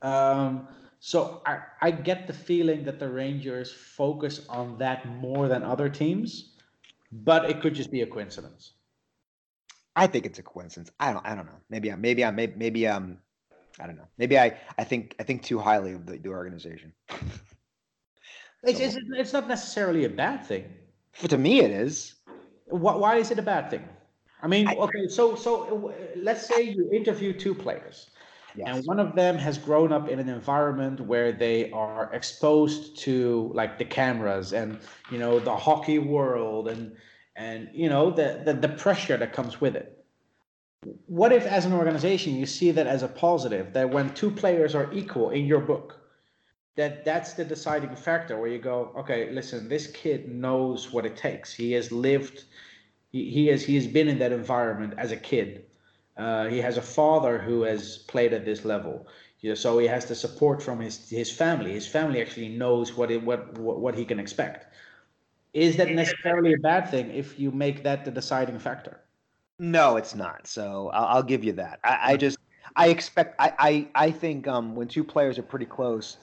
[0.02, 0.68] Um,
[1.00, 5.90] so I, I get the feeling that the Rangers focus on that more than other
[5.90, 6.54] teams,
[7.12, 8.74] but it could just be a coincidence.
[9.96, 10.92] I think it's a coincidence.
[11.00, 11.26] I don't.
[11.26, 11.60] I don't know.
[11.70, 12.00] Maybe I'm.
[12.00, 12.36] Maybe I'm.
[12.36, 13.18] Maybe, maybe um.
[13.80, 14.08] I don't know.
[14.18, 14.58] Maybe I.
[14.78, 15.16] I think.
[15.20, 16.94] I think too highly of the, the organization.
[18.64, 20.66] it's, it's it's not necessarily a bad thing.
[21.22, 22.16] But to me, it is.
[22.66, 23.88] Why, why is it a bad thing?
[24.42, 28.10] I mean, okay, so so let's say you interview two players,
[28.56, 28.68] yes.
[28.68, 33.52] and one of them has grown up in an environment where they are exposed to
[33.54, 34.80] like the cameras and
[35.12, 36.96] you know the hockey world and
[37.36, 39.99] and you know the the, the pressure that comes with it.
[41.08, 44.76] What if, as an organization, you see that as a positive that when two players
[44.76, 46.00] are equal in your book,
[46.76, 51.18] that that's the deciding factor where you go, okay, listen, this kid knows what it
[51.18, 51.54] takes.
[51.54, 52.46] He has lived
[53.12, 55.66] he, he has he has been in that environment as a kid.
[56.18, 59.08] Uh, he has a father who has played at this level.
[59.42, 61.72] You know, so he has the support from his his family.
[61.74, 64.68] His family actually knows what it, what, what what he can expect.
[65.54, 69.00] Is that necessarily a bad thing if you make that the deciding factor?
[69.60, 70.48] No, it's not.
[70.48, 71.80] So I'll, I'll give you that.
[71.84, 72.38] I, I just
[72.76, 76.18] I expect I, I I think um when two players are pretty close,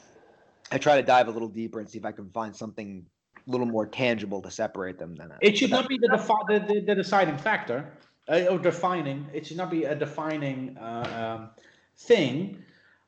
[0.72, 3.05] I try to dive a little deeper and see if I can find something
[3.47, 6.59] a little more tangible to separate them than it should not be the, defi- the,
[6.61, 7.93] the, the deciding factor
[8.28, 11.51] uh, or defining it should not be a defining uh, um,
[11.97, 12.62] thing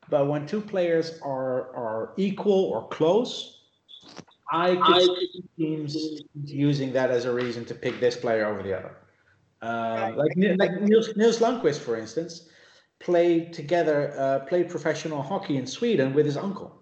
[0.09, 3.63] but when two players are are equal or close
[4.53, 5.97] i could see teams
[6.45, 8.95] using that as a reason to pick this player over the other
[9.63, 12.49] uh, like like Nils, Nils Lundkvist, for instance,
[12.99, 16.75] played together, uh, played professional hockey in Sweden with his uncle.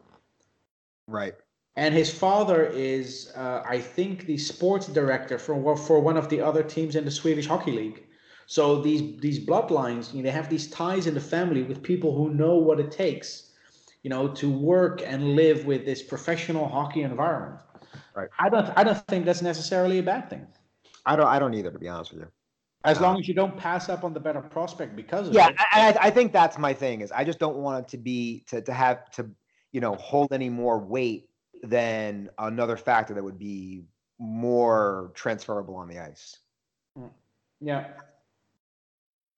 [1.07, 1.35] Right
[1.77, 6.41] and his father is, uh, I think, the sports director for for one of the
[6.41, 8.05] other teams in the Swedish hockey league.
[8.47, 12.17] So these these bloodlines, you know, they have these ties in the family with people
[12.17, 13.53] who know what it takes,
[14.03, 17.61] you know, to work and live with this professional hockey environment.
[18.15, 18.29] Right.
[18.39, 20.47] I don't I don't think that's necessarily a bad thing.
[21.05, 22.29] I don't I don't either, to be honest with you.
[22.87, 25.57] As long as you don't pass up on the better prospect because of yeah, it.
[25.59, 25.65] Yeah,
[26.01, 27.01] I, I think that's my thing.
[27.01, 29.29] Is I just don't want it to be to to have to
[29.73, 31.29] you know hold any more weight
[31.63, 33.83] than another factor that would be
[34.19, 36.39] more transferable on the ice.
[36.99, 37.11] Mm.
[37.61, 37.89] Yeah.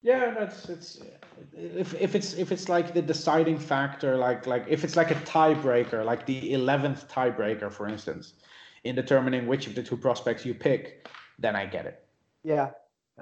[0.02, 1.00] Yeah, that's it's
[1.52, 5.16] if if it's if it's like the deciding factor, like like if it's like a
[5.16, 8.34] tiebreaker, like the eleventh tiebreaker, for instance,
[8.84, 12.04] in determining which of the two prospects you pick, then I get it.
[12.44, 12.70] Yeah.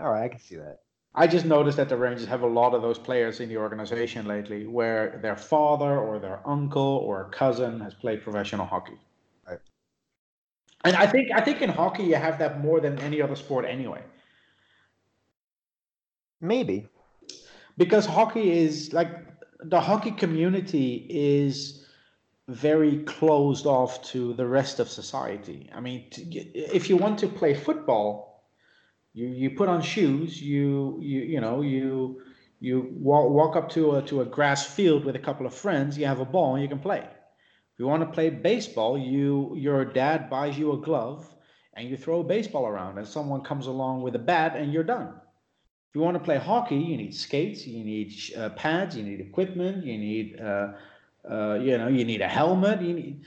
[0.01, 0.81] All right, I can see that.
[1.15, 4.27] I just noticed that the Rangers have a lot of those players in the organization
[4.27, 8.99] lately, where their father or their uncle or cousin has played professional hockey.
[9.49, 9.61] Right.
[10.85, 13.65] And I think I think in hockey you have that more than any other sport
[13.67, 14.05] anyway.
[16.41, 16.89] Maybe.
[17.77, 19.11] because hockey is like
[19.61, 21.85] the hockey community is
[22.49, 25.69] very closed off to the rest of society.
[25.75, 28.36] I mean, if you want to play football,
[29.17, 32.21] you you put on shoes, you you you know you
[32.61, 35.97] you walk, walk up to a to a grass field with a couple of friends,
[35.97, 36.99] you have a ball, and you can play.
[36.99, 41.27] If you want to play baseball, you your dad buys you a glove
[41.73, 44.91] and you throw a baseball around, and someone comes along with a bat, and you're
[44.97, 45.09] done.
[45.89, 49.21] If you want to play hockey, you need skates, you need uh, pads, you need
[49.21, 50.73] equipment, you need uh,
[51.31, 52.83] uh, you know you need a helmet.
[52.83, 53.23] You need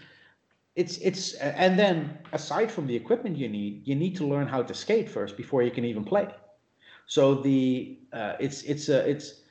[0.80, 4.62] it's it's and then aside from the equipment you need, you need to learn how
[4.64, 6.28] to skate first before you can even play.
[7.06, 9.42] So the uh, it's it's a it's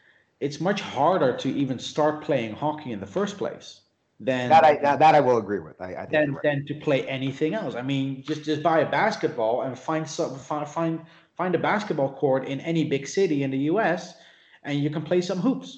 [0.40, 3.82] it's much harder to even start playing hockey in the first place
[4.20, 5.80] than That I that, I will agree with.
[5.80, 6.42] I, I think than, right.
[6.42, 7.74] than to play anything else.
[7.74, 11.00] I mean, just just buy a basketball and find some find find
[11.36, 14.14] find a basketball court in any big city in the U.S.
[14.62, 15.70] and you can play some hoops.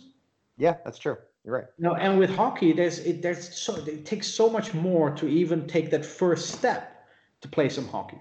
[0.59, 1.17] yeah, that's true.
[1.51, 1.65] Right.
[1.79, 5.67] No, and with hockey, there's it there's so it takes so much more to even
[5.67, 7.07] take that first step
[7.41, 8.21] to play some hockey.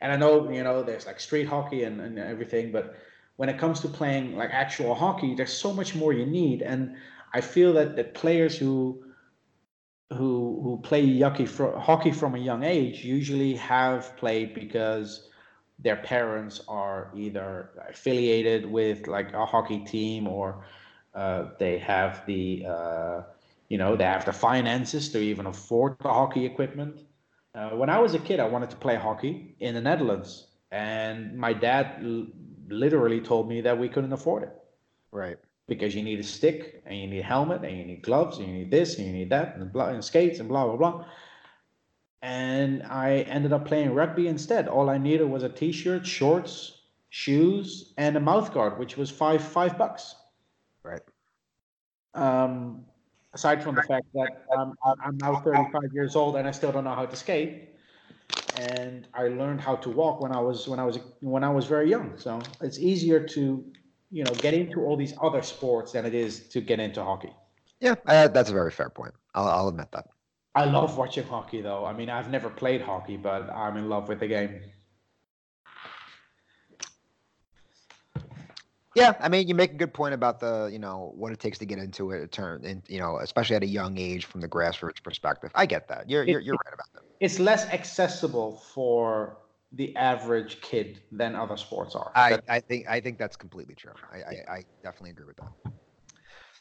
[0.00, 2.96] And I know you know there's like street hockey and, and everything, but
[3.36, 6.62] when it comes to playing like actual hockey, there's so much more you need.
[6.62, 6.96] And
[7.34, 9.04] I feel that that players who
[10.10, 15.28] who who play yucky fro- hockey from a young age usually have played because
[15.78, 20.64] their parents are either affiliated with like a hockey team or
[21.14, 23.22] uh, they have the uh,
[23.68, 27.00] you know they have the finances to even afford the hockey equipment.
[27.54, 31.36] Uh, when I was a kid, I wanted to play hockey in the Netherlands, and
[31.36, 32.26] my dad l-
[32.68, 34.52] literally told me that we couldn't afford it
[35.12, 35.38] Right.
[35.66, 38.46] because you need a stick and you need a helmet and you need gloves and
[38.48, 41.04] you need this and you need that and, blah, and skates and blah blah blah.
[42.22, 44.68] And I ended up playing rugby instead.
[44.68, 49.42] All I needed was a t-shirt, shorts, shoes, and a mouth guard, which was five
[49.42, 50.14] five bucks.
[52.14, 52.84] Um,
[53.32, 56.84] aside from the fact that I'm, I'm now 35 years old and I still don't
[56.84, 57.70] know how to skate,
[58.58, 61.66] and I learned how to walk when I was when I was when I was
[61.66, 62.12] very young.
[62.16, 63.64] So it's easier to
[64.10, 67.32] you know get into all these other sports than it is to get into hockey.
[67.80, 69.14] Yeah, uh, that's a very fair point.
[69.34, 70.06] I'll, I'll admit that.
[70.54, 71.84] I love watching hockey though.
[71.84, 74.60] I mean, I've never played hockey, but I'm in love with the game.
[78.96, 81.58] Yeah, I mean, you make a good point about the, you know, what it takes
[81.58, 84.48] to get into it, turn, and you know, especially at a young age from the
[84.48, 85.50] grassroots perspective.
[85.54, 86.10] I get that.
[86.10, 87.02] You're you're, you're right about that.
[87.20, 89.38] It's less accessible for
[89.72, 92.10] the average kid than other sports are.
[92.16, 93.92] I, I think I think that's completely true.
[94.12, 95.72] I, I, I definitely agree with that.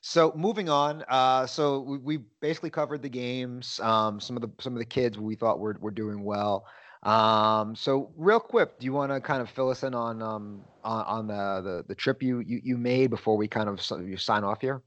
[0.02, 3.80] So moving on, uh, so we, we basically covered the games.
[3.80, 6.66] Um, some of the some of the kids we thought were were doing well.
[7.04, 10.62] Um, so real quick, do you want to kind of fill us in on um
[10.84, 14.18] on, on the, the the trip you, you you made before we kind of you
[14.18, 14.82] sign off here?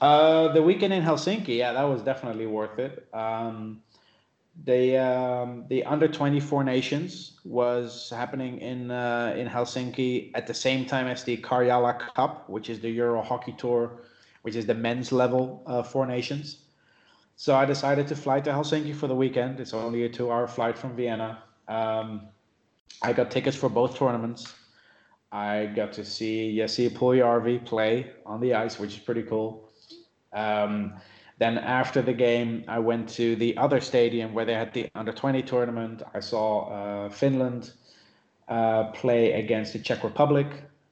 [0.00, 3.08] Uh, the weekend in Helsinki, yeah, that was definitely worth it.
[3.14, 3.82] Um,
[4.64, 10.54] the um, the under twenty four nations was happening in uh, in Helsinki at the
[10.54, 14.02] same time as the Karjala Cup, which is the Euro Hockey Tour,
[14.42, 16.58] which is the men's level uh, four nations.
[17.42, 19.58] So I decided to fly to Helsinki for the weekend.
[19.58, 21.42] It's only a two hour flight from Vienna.
[21.66, 22.28] Um,
[23.02, 24.54] I got tickets for both tournaments.
[25.32, 29.68] I got to see Jesse Puljujärvi play on the ice, which is pretty cool.
[30.32, 30.94] Um,
[31.38, 35.12] then after the game, I went to the other stadium where they had the under
[35.12, 36.04] 20 tournament.
[36.14, 37.72] I saw uh, Finland
[38.46, 40.46] uh, play against the Czech Republic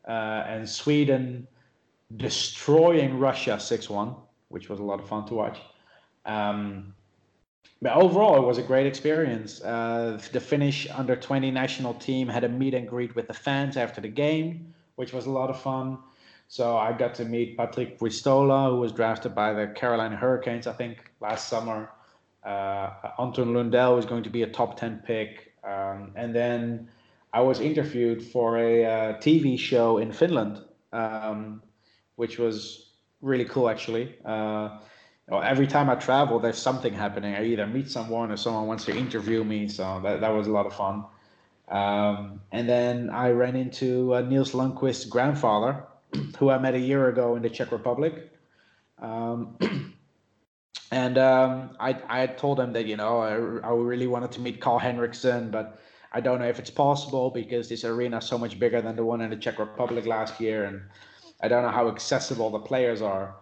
[0.08, 1.46] uh, and Sweden
[2.16, 4.16] destroying Russia 6 1,
[4.48, 5.60] which was a lot of fun to watch.
[6.30, 6.94] Um,
[7.82, 9.62] but overall, it was a great experience.
[9.62, 13.76] Uh, the Finnish under 20 national team had a meet and greet with the fans
[13.76, 15.98] after the game, which was a lot of fun.
[16.48, 20.72] So I got to meet Patrick Puistola, who was drafted by the Carolina Hurricanes, I
[20.72, 21.90] think, last summer.
[22.44, 25.54] Uh, Anton Lundell was going to be a top 10 pick.
[25.64, 26.88] Um, and then
[27.32, 30.60] I was interviewed for a uh, TV show in Finland,
[30.92, 31.62] um,
[32.16, 32.90] which was
[33.22, 34.16] really cool, actually.
[34.24, 34.80] Uh,
[35.38, 37.34] every time I travel, there's something happening.
[37.36, 39.68] I either meet someone or someone wants to interview me.
[39.68, 41.04] So that, that was a lot of fun.
[41.68, 45.84] Um, and then I ran into uh, Nils Lundkvist's grandfather,
[46.38, 48.32] who I met a year ago in the Czech Republic.
[48.98, 49.56] Um,
[50.92, 53.34] And um, I I told him that you know I,
[53.68, 55.80] I really wanted to meet Karl Henriksson, but
[56.12, 59.04] I don't know if it's possible because this arena is so much bigger than the
[59.04, 60.82] one in the Czech Republic last year, and
[61.40, 63.36] I don't know how accessible the players are.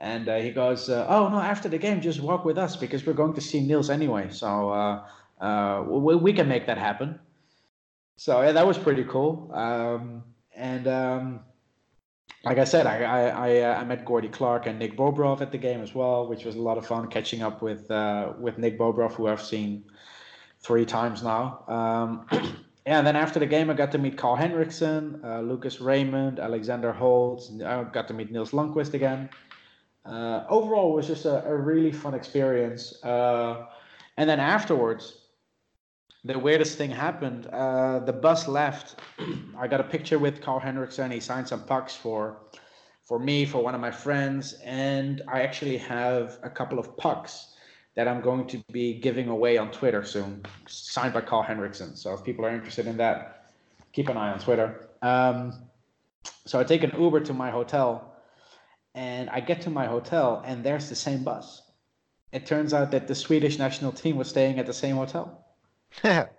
[0.00, 1.38] And uh, he goes, uh, "Oh no!
[1.38, 4.28] After the game, just walk with us because we're going to see Nils anyway.
[4.30, 5.04] So uh,
[5.40, 7.18] uh, we, we can make that happen."
[8.16, 9.50] So yeah, that was pretty cool.
[9.52, 10.22] Um,
[10.56, 11.40] and um,
[12.44, 15.52] like I said, I I, I, uh, I met Gordie Clark and Nick Bobrov at
[15.52, 18.56] the game as well, which was a lot of fun catching up with uh, with
[18.56, 19.84] Nick Bobrov, who I've seen
[20.60, 21.62] three times now.
[21.68, 22.26] Um,
[22.86, 26.90] yeah, and then after the game, I got to meet Karl Henriksson, Lucas Raymond, Alexander
[26.90, 27.52] Holtz.
[27.62, 29.28] I got to meet Nils Lundkvist again.
[30.04, 33.02] Uh, overall, it was just a, a really fun experience.
[33.04, 33.66] Uh,
[34.16, 35.20] and then afterwards,
[36.24, 37.46] the weirdest thing happened.
[37.46, 39.00] Uh, the bus left.
[39.58, 41.10] I got a picture with Karl Henriksson.
[41.10, 42.38] He signed some pucks for
[43.10, 47.56] for me, for one of my friends, and I actually have a couple of pucks
[47.96, 51.96] that I'm going to be giving away on Twitter soon, signed by Karl Henriksson.
[51.96, 53.52] So if people are interested in that,
[53.92, 54.90] keep an eye on Twitter.
[55.02, 55.64] Um,
[56.46, 58.09] so I take an Uber to my hotel,
[58.94, 61.62] and I get to my hotel, and there's the same bus.
[62.32, 65.44] It turns out that the Swedish national team was staying at the same hotel.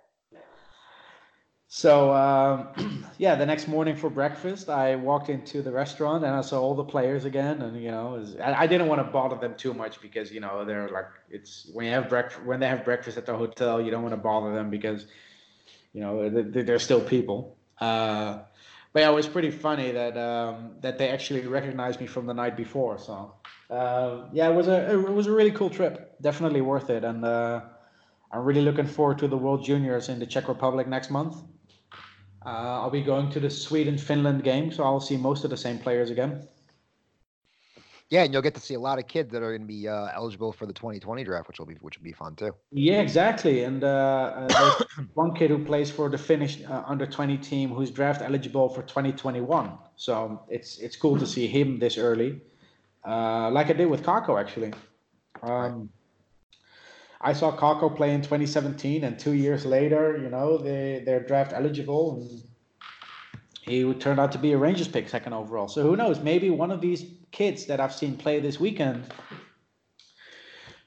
[1.74, 6.42] So um, yeah, the next morning for breakfast, I walked into the restaurant and I
[6.42, 9.36] saw all the players again, and you know, was, I, I, didn't want to bother
[9.36, 12.68] them too much because you know they're like it's when you have breakfast when they
[12.68, 15.06] have breakfast at the hotel, you don't want to bother them because
[15.94, 17.56] you know they're, they're still people.
[17.80, 18.40] Uh,
[18.92, 22.34] but yeah, it was pretty funny that um, that they actually recognized me from the
[22.34, 22.98] night before.
[22.98, 23.34] So
[23.70, 27.24] uh, yeah, it was a it was a really cool trip, definitely worth it, and
[27.24, 27.62] uh,
[28.30, 31.36] I'm really looking forward to the World Juniors in the Czech Republic next month.
[32.44, 35.56] Uh, I'll be going to the Sweden Finland game, so I'll see most of the
[35.56, 36.48] same players again.
[38.12, 39.88] Yeah, and you'll get to see a lot of kids that are going to be
[39.88, 42.54] uh, eligible for the 2020 draft, which will be which will be fun too.
[42.70, 43.64] Yeah, exactly.
[43.64, 44.84] And uh, uh
[45.14, 48.82] one kid who plays for the Finnish uh, under 20 team who's draft eligible for
[48.82, 49.78] 2021.
[49.96, 52.42] So it's it's cool to see him this early,
[53.02, 54.74] uh, like I did with Kakko actually.
[55.42, 55.88] Um,
[57.22, 61.54] I saw Kakko play in 2017, and two years later, you know, they they're draft
[61.54, 62.42] eligible, and
[63.62, 65.68] he turned out to be a Rangers pick, second overall.
[65.68, 66.20] So who knows?
[66.20, 69.04] Maybe one of these kids that I've seen play this weekend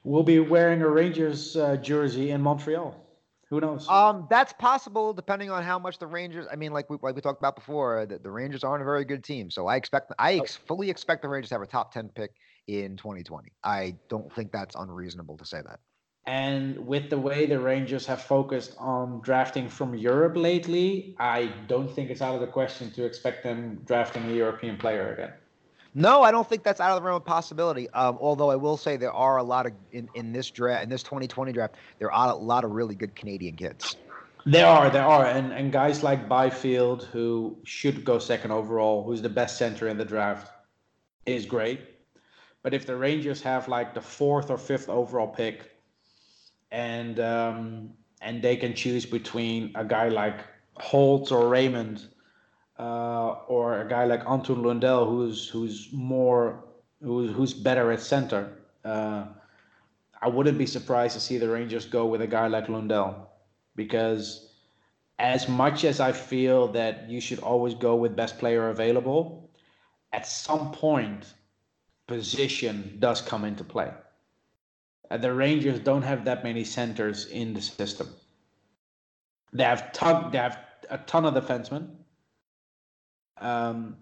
[0.04, 3.02] will be wearing a Rangers uh, jersey in Montreal.
[3.50, 3.88] Who knows?
[3.88, 6.46] Um, that's possible depending on how much the Rangers.
[6.50, 9.04] I mean, like we like we talked about before, the, the Rangers aren't a very
[9.04, 9.50] good team.
[9.50, 12.32] So I expect I ex- fully expect the Rangers to have a top ten pick
[12.66, 13.52] in 2020.
[13.62, 15.78] I don't think that's unreasonable to say that.
[16.26, 21.88] And with the way the Rangers have focused on drafting from Europe lately, I don't
[21.88, 25.32] think it's out of the question to expect them drafting a European player again.
[25.98, 27.88] No, I don't think that's out of the realm of possibility.
[27.90, 30.90] Um, although I will say there are a lot of in, in this draft, in
[30.90, 33.96] this 2020 draft, there are a lot of really good Canadian kids.
[34.44, 39.22] There are, there are, and and guys like Byfield, who should go second overall, who's
[39.22, 40.52] the best center in the draft,
[41.24, 41.80] is great.
[42.62, 45.78] But if the Rangers have like the fourth or fifth overall pick,
[46.70, 47.90] and um,
[48.20, 50.40] and they can choose between a guy like
[50.74, 52.06] Holtz or Raymond,
[52.78, 56.64] uh, or a guy like Anton Lundell, who's who's more
[57.02, 58.52] who's who's better at center.
[58.84, 59.26] Uh,
[60.20, 63.30] I wouldn't be surprised to see the Rangers go with a guy like Lundell,
[63.74, 64.54] because
[65.18, 69.50] as much as I feel that you should always go with best player available,
[70.12, 71.34] at some point,
[72.06, 73.90] position does come into play.
[75.10, 78.08] Uh, the Rangers don't have that many centers in the system.
[79.52, 79.92] They have
[80.32, 80.58] they have
[80.90, 81.88] a ton of defensemen.
[83.38, 83.96] Um,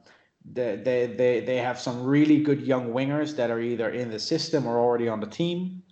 [0.44, 4.18] they, they, they, they have some really good young wingers that are either in the
[4.18, 5.82] system or already on the team.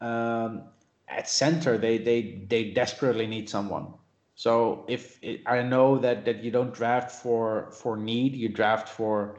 [0.00, 0.64] Um,
[1.08, 3.94] at center, they, they, they desperately need someone.
[4.34, 8.88] So if it, I know that, that you don't draft for for need, you draft
[8.88, 9.38] for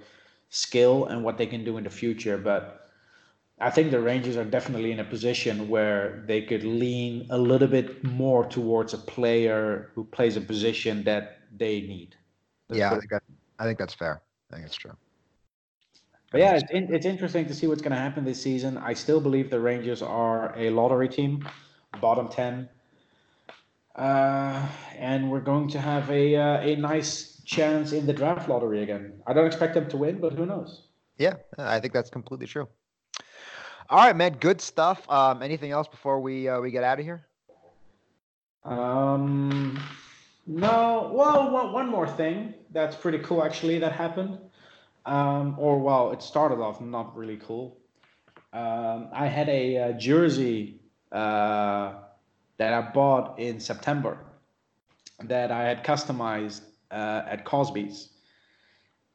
[0.50, 2.38] skill and what they can do in the future.
[2.38, 2.90] But
[3.62, 7.70] I think the Rangers are definitely in a position where they could lean a little
[7.70, 12.18] bit more towards a player who plays a position that they need.
[12.68, 13.24] That's yeah, I think, that,
[13.60, 14.22] I think that's fair.
[14.52, 14.96] I think it's true.
[16.32, 18.78] But yeah, it's, in, it's interesting to see what's going to happen this season.
[18.78, 21.48] I still believe the Rangers are a lottery team,
[22.00, 22.70] bottom 10.
[23.96, 28.84] Uh, and we're going to have a, uh, a nice chance in the draft lottery
[28.84, 29.14] again.
[29.26, 30.84] I don't expect them to win, but who knows?
[31.18, 32.68] Yeah, I think that's completely true.
[33.90, 34.34] All right, man.
[34.40, 35.10] Good stuff.
[35.10, 37.26] Um, anything else before we uh, we get out of here?
[38.64, 39.82] Um,
[40.48, 41.12] no.
[41.14, 44.38] Well, one, more thing that's pretty cool actually that happened.
[45.06, 47.78] Um, or well, it started off not really cool.
[48.52, 50.80] Um, I had a, uh jersey
[51.12, 51.94] uh,
[52.58, 54.18] that I bought in September
[55.24, 56.62] that I had customized
[56.92, 58.10] uh, at Cosby's.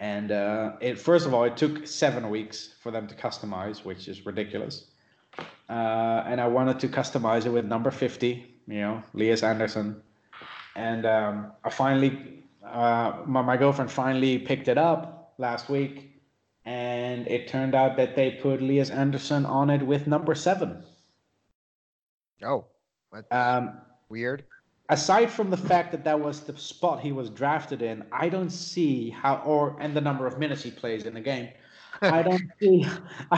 [0.01, 4.09] And uh, it first of all, it took seven weeks for them to customize, which
[4.09, 4.87] is ridiculous.
[5.69, 10.03] Uh, and I wanted to customize it with number 50, you know, Lias Andersson.
[10.77, 16.11] And um, I finally, uh, my, my girlfriend finally picked it up last week.
[16.65, 20.83] And it turned out that they put Lias Andersson on it with number seven.
[22.43, 22.65] Oh,
[23.31, 24.45] Um, weird.
[24.89, 28.51] aside from the fact that that was the spot he was drafted in, I don't
[28.51, 31.51] see how, or and the number of minutes he plays in the game,
[32.03, 32.87] I don't see,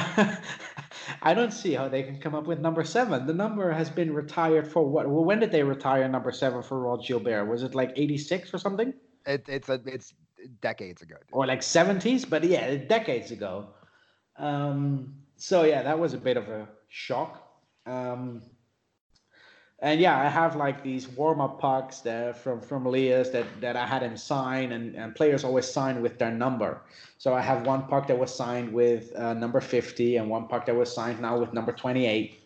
[1.22, 3.26] I don't see how they can come up with number seven.
[3.26, 5.09] The number has been retired for what?
[5.09, 7.44] Well, when did they retire number seven for Rod Gilbert?
[7.46, 8.92] Was it like eighty six or something,
[9.26, 10.14] It, it's a, it's
[10.61, 11.16] decades ago.
[11.16, 11.28] dude.
[11.32, 12.24] or like seventies?
[12.24, 13.68] But yeah, decades ago.
[14.36, 17.42] Um, so yeah, that was a bit of a shock.
[17.86, 18.42] Um,
[19.81, 23.77] and yeah, I have like these warm up pucks that from from Elias that that
[23.77, 26.81] I had him sign, and, and players always sign with their number.
[27.18, 30.64] So I have one puck that was signed with uh, number fifty, and one puck
[30.66, 32.41] that was signed now with number twenty eight.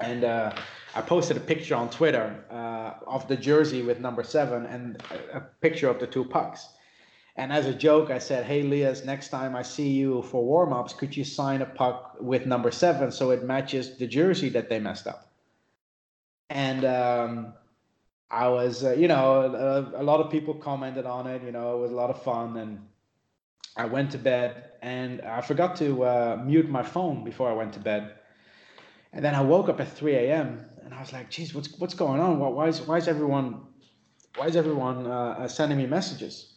[0.00, 0.52] And uh,
[0.96, 5.00] I posted a picture on Twitter uh, of the jersey with number seven and
[5.32, 6.70] a, picture of the two pucks.
[7.36, 10.72] And as a joke, I said, "Hey, Lias, next time I see you for warm
[10.72, 14.68] ups, could you sign a puck with number seven so it matches the jersey that
[14.68, 15.31] they messed up?"
[16.52, 17.54] And um,
[18.30, 19.40] I was, uh, you know,
[19.94, 21.42] a, a lot of people commented on it.
[21.42, 22.78] You know, it was a lot of fun, and
[23.74, 27.72] I went to bed, and I forgot to uh, mute my phone before I went
[27.72, 28.16] to bed,
[29.14, 30.66] and then I woke up at 3 a.m.
[30.84, 32.38] and I was like, "Geez, what's what's going on?
[32.38, 33.62] Why, is why is everyone
[34.36, 36.52] why is everyone uh, sending me messages?"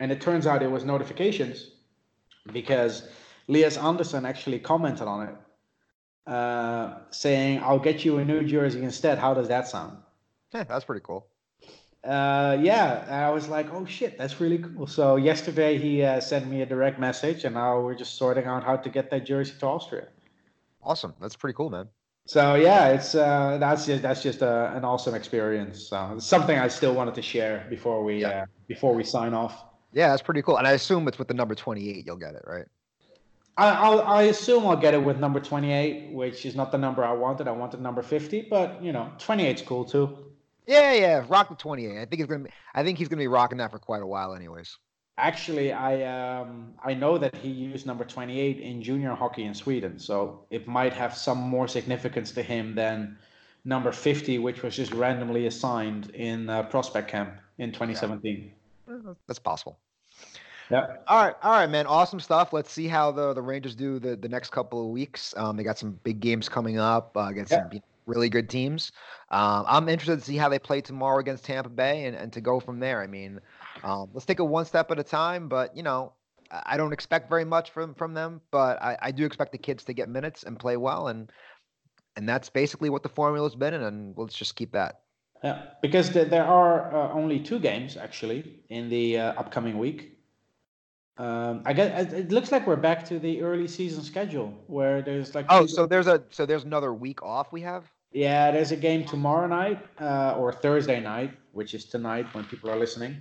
[0.00, 1.70] And it turns out it was notifications
[2.52, 3.08] because
[3.46, 5.34] Lias Andersson actually commented on it
[6.28, 9.96] uh, saying, "I'll get you a New Jersey instead." How does that sound?
[10.54, 11.26] Yeah, that's pretty cool.
[12.04, 16.46] Uh, yeah, I was like, "Oh shit, that's really cool." So yesterday he uh, sent
[16.48, 19.54] me a direct message, and now we're just sorting out how to get that jersey
[19.58, 20.08] to Austria.
[20.82, 21.14] Awesome.
[21.20, 21.88] That's pretty cool, man.
[22.26, 25.88] So yeah, it's uh, that's just that's just a, an awesome experience.
[25.88, 28.28] So it's something I still wanted to share before we Yeah.
[28.42, 29.64] uh, before we sign off.
[29.92, 30.58] Yeah, that's pretty cool.
[30.58, 32.66] And I assume it's with the number 28 you'll get it, right?
[33.58, 37.04] I, I'll, I assume I'll get it with number 28, which is not the number
[37.04, 37.48] I wanted.
[37.48, 40.16] I wanted number 50, but you know, 28's cool too.
[40.68, 41.24] Yeah, yeah.
[41.28, 41.90] Rock the 28.
[41.90, 44.06] I think he's gonna be I think he's gonna be rocking that for quite a
[44.06, 44.78] while anyways.
[45.16, 49.98] Actually, I um, I know that he used number 28 in junior hockey in Sweden,
[49.98, 53.18] so it might have some more significance to him than
[53.64, 58.52] number 50, which was just randomly assigned in uh, prospect camp in 2017.
[59.26, 59.80] That's possible.
[60.70, 60.96] Yeah.
[61.06, 61.86] All right, all right, man.
[61.86, 62.52] Awesome stuff.
[62.52, 65.34] Let's see how the the Rangers do the the next couple of weeks.
[65.36, 67.68] Um, they got some big games coming up uh, against Yeah.
[67.70, 68.92] some really good teams.
[69.30, 72.40] Um, I'm interested to see how they play tomorrow against Tampa Bay and, and to
[72.40, 73.02] go from there.
[73.02, 73.40] I mean,
[73.84, 75.48] um, let's take it one step at a time.
[75.48, 76.12] But you know,
[76.50, 79.84] I don't expect very much from from them, but I, I do expect the kids
[79.84, 81.30] to get minutes and play well, and
[82.16, 85.00] and that's basically what the formula's been, and, and let's just keep that.
[85.44, 90.17] Yeah, because there, there are uh, only two games actually in the uh, upcoming week.
[91.18, 95.34] Um, I guess it- looks like we're back to the early season schedule where there's
[95.34, 97.90] like oh, so there's a so there's another week off we have.
[98.12, 102.70] yeah, there's a game tomorrow night uh, or Thursday night, which is tonight when people
[102.70, 103.16] are listening.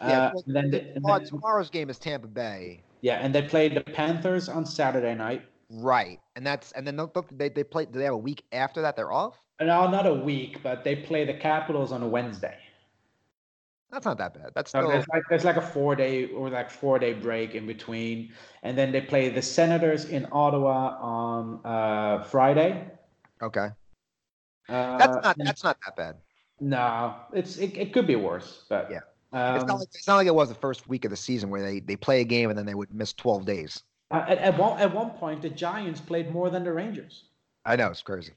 [0.00, 2.82] Yeah, Uh, well, then, the- the- and then- tomorrow's game is Tampa Bay.
[3.00, 5.42] yeah, and they play the Panthers on Saturday night.
[5.70, 6.96] Right, and that's and then
[7.32, 7.86] they they play.
[7.86, 8.96] Do they have a week after that?
[8.96, 9.40] They're off.
[9.60, 12.56] No, not a week, but they play the Capitals on a Wednesday.
[13.90, 14.50] That's not that bad.
[14.54, 17.66] That's still there's like there's like a four day or like four day break in
[17.66, 18.32] between,
[18.62, 22.90] and then they play the Senators in Ottawa on uh, Friday.
[23.42, 23.68] okay.
[24.68, 26.16] Uh, That's not that's not that bad.
[26.58, 29.00] no, it's it, it could be worse, but Yeah.
[29.32, 31.50] Um, It's not like it's not like it was the first week of the season
[31.50, 33.84] where they they play a game and then they would miss twelve days.
[34.10, 37.24] uh, at, at one at one point the Giants played more than the Rangers.
[37.64, 38.32] I know it's crazy,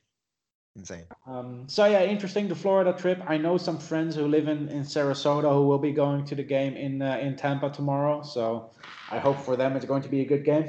[0.80, 1.06] insane.
[1.28, 2.48] Um, so yeah, interesting.
[2.48, 3.22] The Florida trip.
[3.28, 6.44] I know some friends who live in, in Sarasota who will be going to the
[6.44, 8.24] game in uh, in Tampa tomorrow.
[8.24, 8.72] So
[9.12, 10.68] I hope for them it's going to be a good game.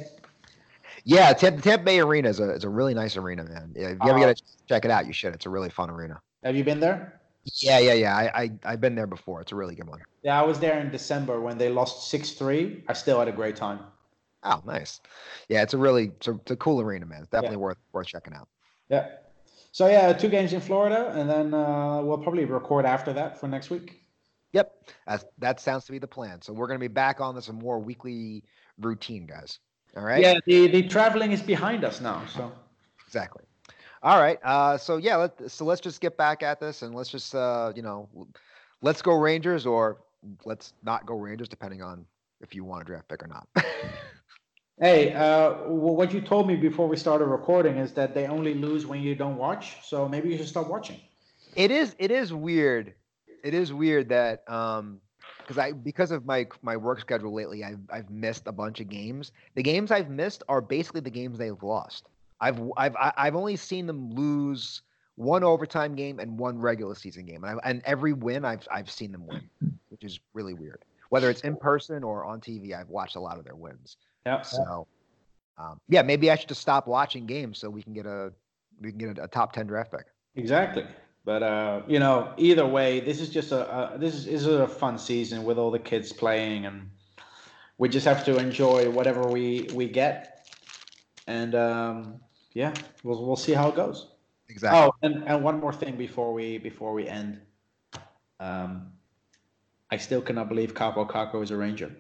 [1.05, 3.73] Yeah, Tampa, Tampa Bay Arena is a is a really nice arena, man.
[3.75, 5.35] If you ever Uh, get a chance to check it out, you should.
[5.35, 6.21] It's a really fun arena.
[6.45, 7.21] Have you been there?
[7.63, 8.15] Yeah, yeah, yeah.
[8.15, 9.41] I, I I've been there before.
[9.41, 10.01] It's a really good one.
[10.23, 12.85] Yeah, I was there in December when they lost six three.
[12.89, 13.81] I still had a great time.
[14.43, 15.01] Oh, nice.
[15.49, 17.21] Yeah, it's a really it's a, it's a cool arena, man.
[17.21, 18.49] It's definitely worth worth checking out.
[18.89, 19.09] Yeah.
[19.73, 23.47] So yeah, two games in Florida, and then uh, we'll probably record after that for
[23.47, 24.01] next week.
[24.53, 26.43] Yep, that's, that sounds to be the plan.
[26.43, 28.43] So we're gonna be back on this a more weekly
[28.81, 29.61] routine, guys.
[29.97, 30.21] All right.
[30.21, 32.25] Yeah, the the traveling is behind us now.
[32.27, 32.53] So
[33.07, 33.45] Exactly.
[34.03, 34.39] All right.
[34.45, 37.73] Uh, so yeah, let, so let's just get back at this and let's just uh,
[37.75, 38.09] you know,
[38.83, 39.99] let's go Rangers or
[40.45, 42.07] let's not go Rangers, depending on
[42.41, 43.49] if you want a draft pick or not.
[44.81, 48.87] Hey, uh, what you told me before we started recording is that they only lose
[48.87, 49.77] when you don't watch.
[49.87, 50.99] So maybe you should stop watching.
[51.55, 52.95] it is it is weird.
[53.45, 55.01] It is weird that um
[55.43, 58.89] because I because of my my work schedule lately, I've I've missed a bunch of
[58.89, 59.33] games.
[59.55, 62.09] The games I've missed are basically the games they've lost.
[62.41, 64.81] I've I've I've only seen them lose
[65.17, 68.91] one overtime game and one regular season game, and, I, and every win I've I've
[68.91, 69.43] seen them win,
[69.91, 70.87] which is really weird.
[71.11, 73.99] Whether it's in person or on TV, I've watched a lot of their wins.
[74.27, 74.43] Yeah.
[74.43, 74.87] So,
[75.59, 78.33] um, yeah, maybe I should just stop watching games so we can get a
[78.81, 80.07] we can get a, a top ten draft pick.
[80.37, 80.85] Exactly.
[81.25, 84.67] But uh, you know, either way, this is just a, a this is, is a
[84.67, 86.91] fun season with all the kids playing, and
[87.79, 90.49] we just have to enjoy whatever we we get,
[91.27, 92.21] and um,
[92.53, 92.73] yeah,
[93.05, 94.09] we'll we'll see how it goes.
[94.49, 94.81] Exactly.
[94.81, 97.41] Oh, and, and one more thing before we before we end,
[98.41, 98.93] um,
[99.91, 101.95] I still cannot believe Kaapo Kakko is a Ranger.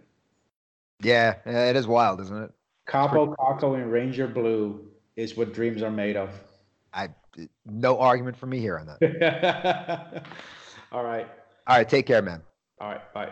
[1.03, 2.53] Yeah, it is wild, isn't it?
[2.89, 6.31] Kaapo Kakko in Ranger Blue is what dreams are made of.
[6.93, 7.09] I
[7.65, 10.25] no argument for me here on that.
[10.93, 11.29] all right,
[11.67, 12.43] All right, take care, man.
[12.81, 13.31] all right, bye.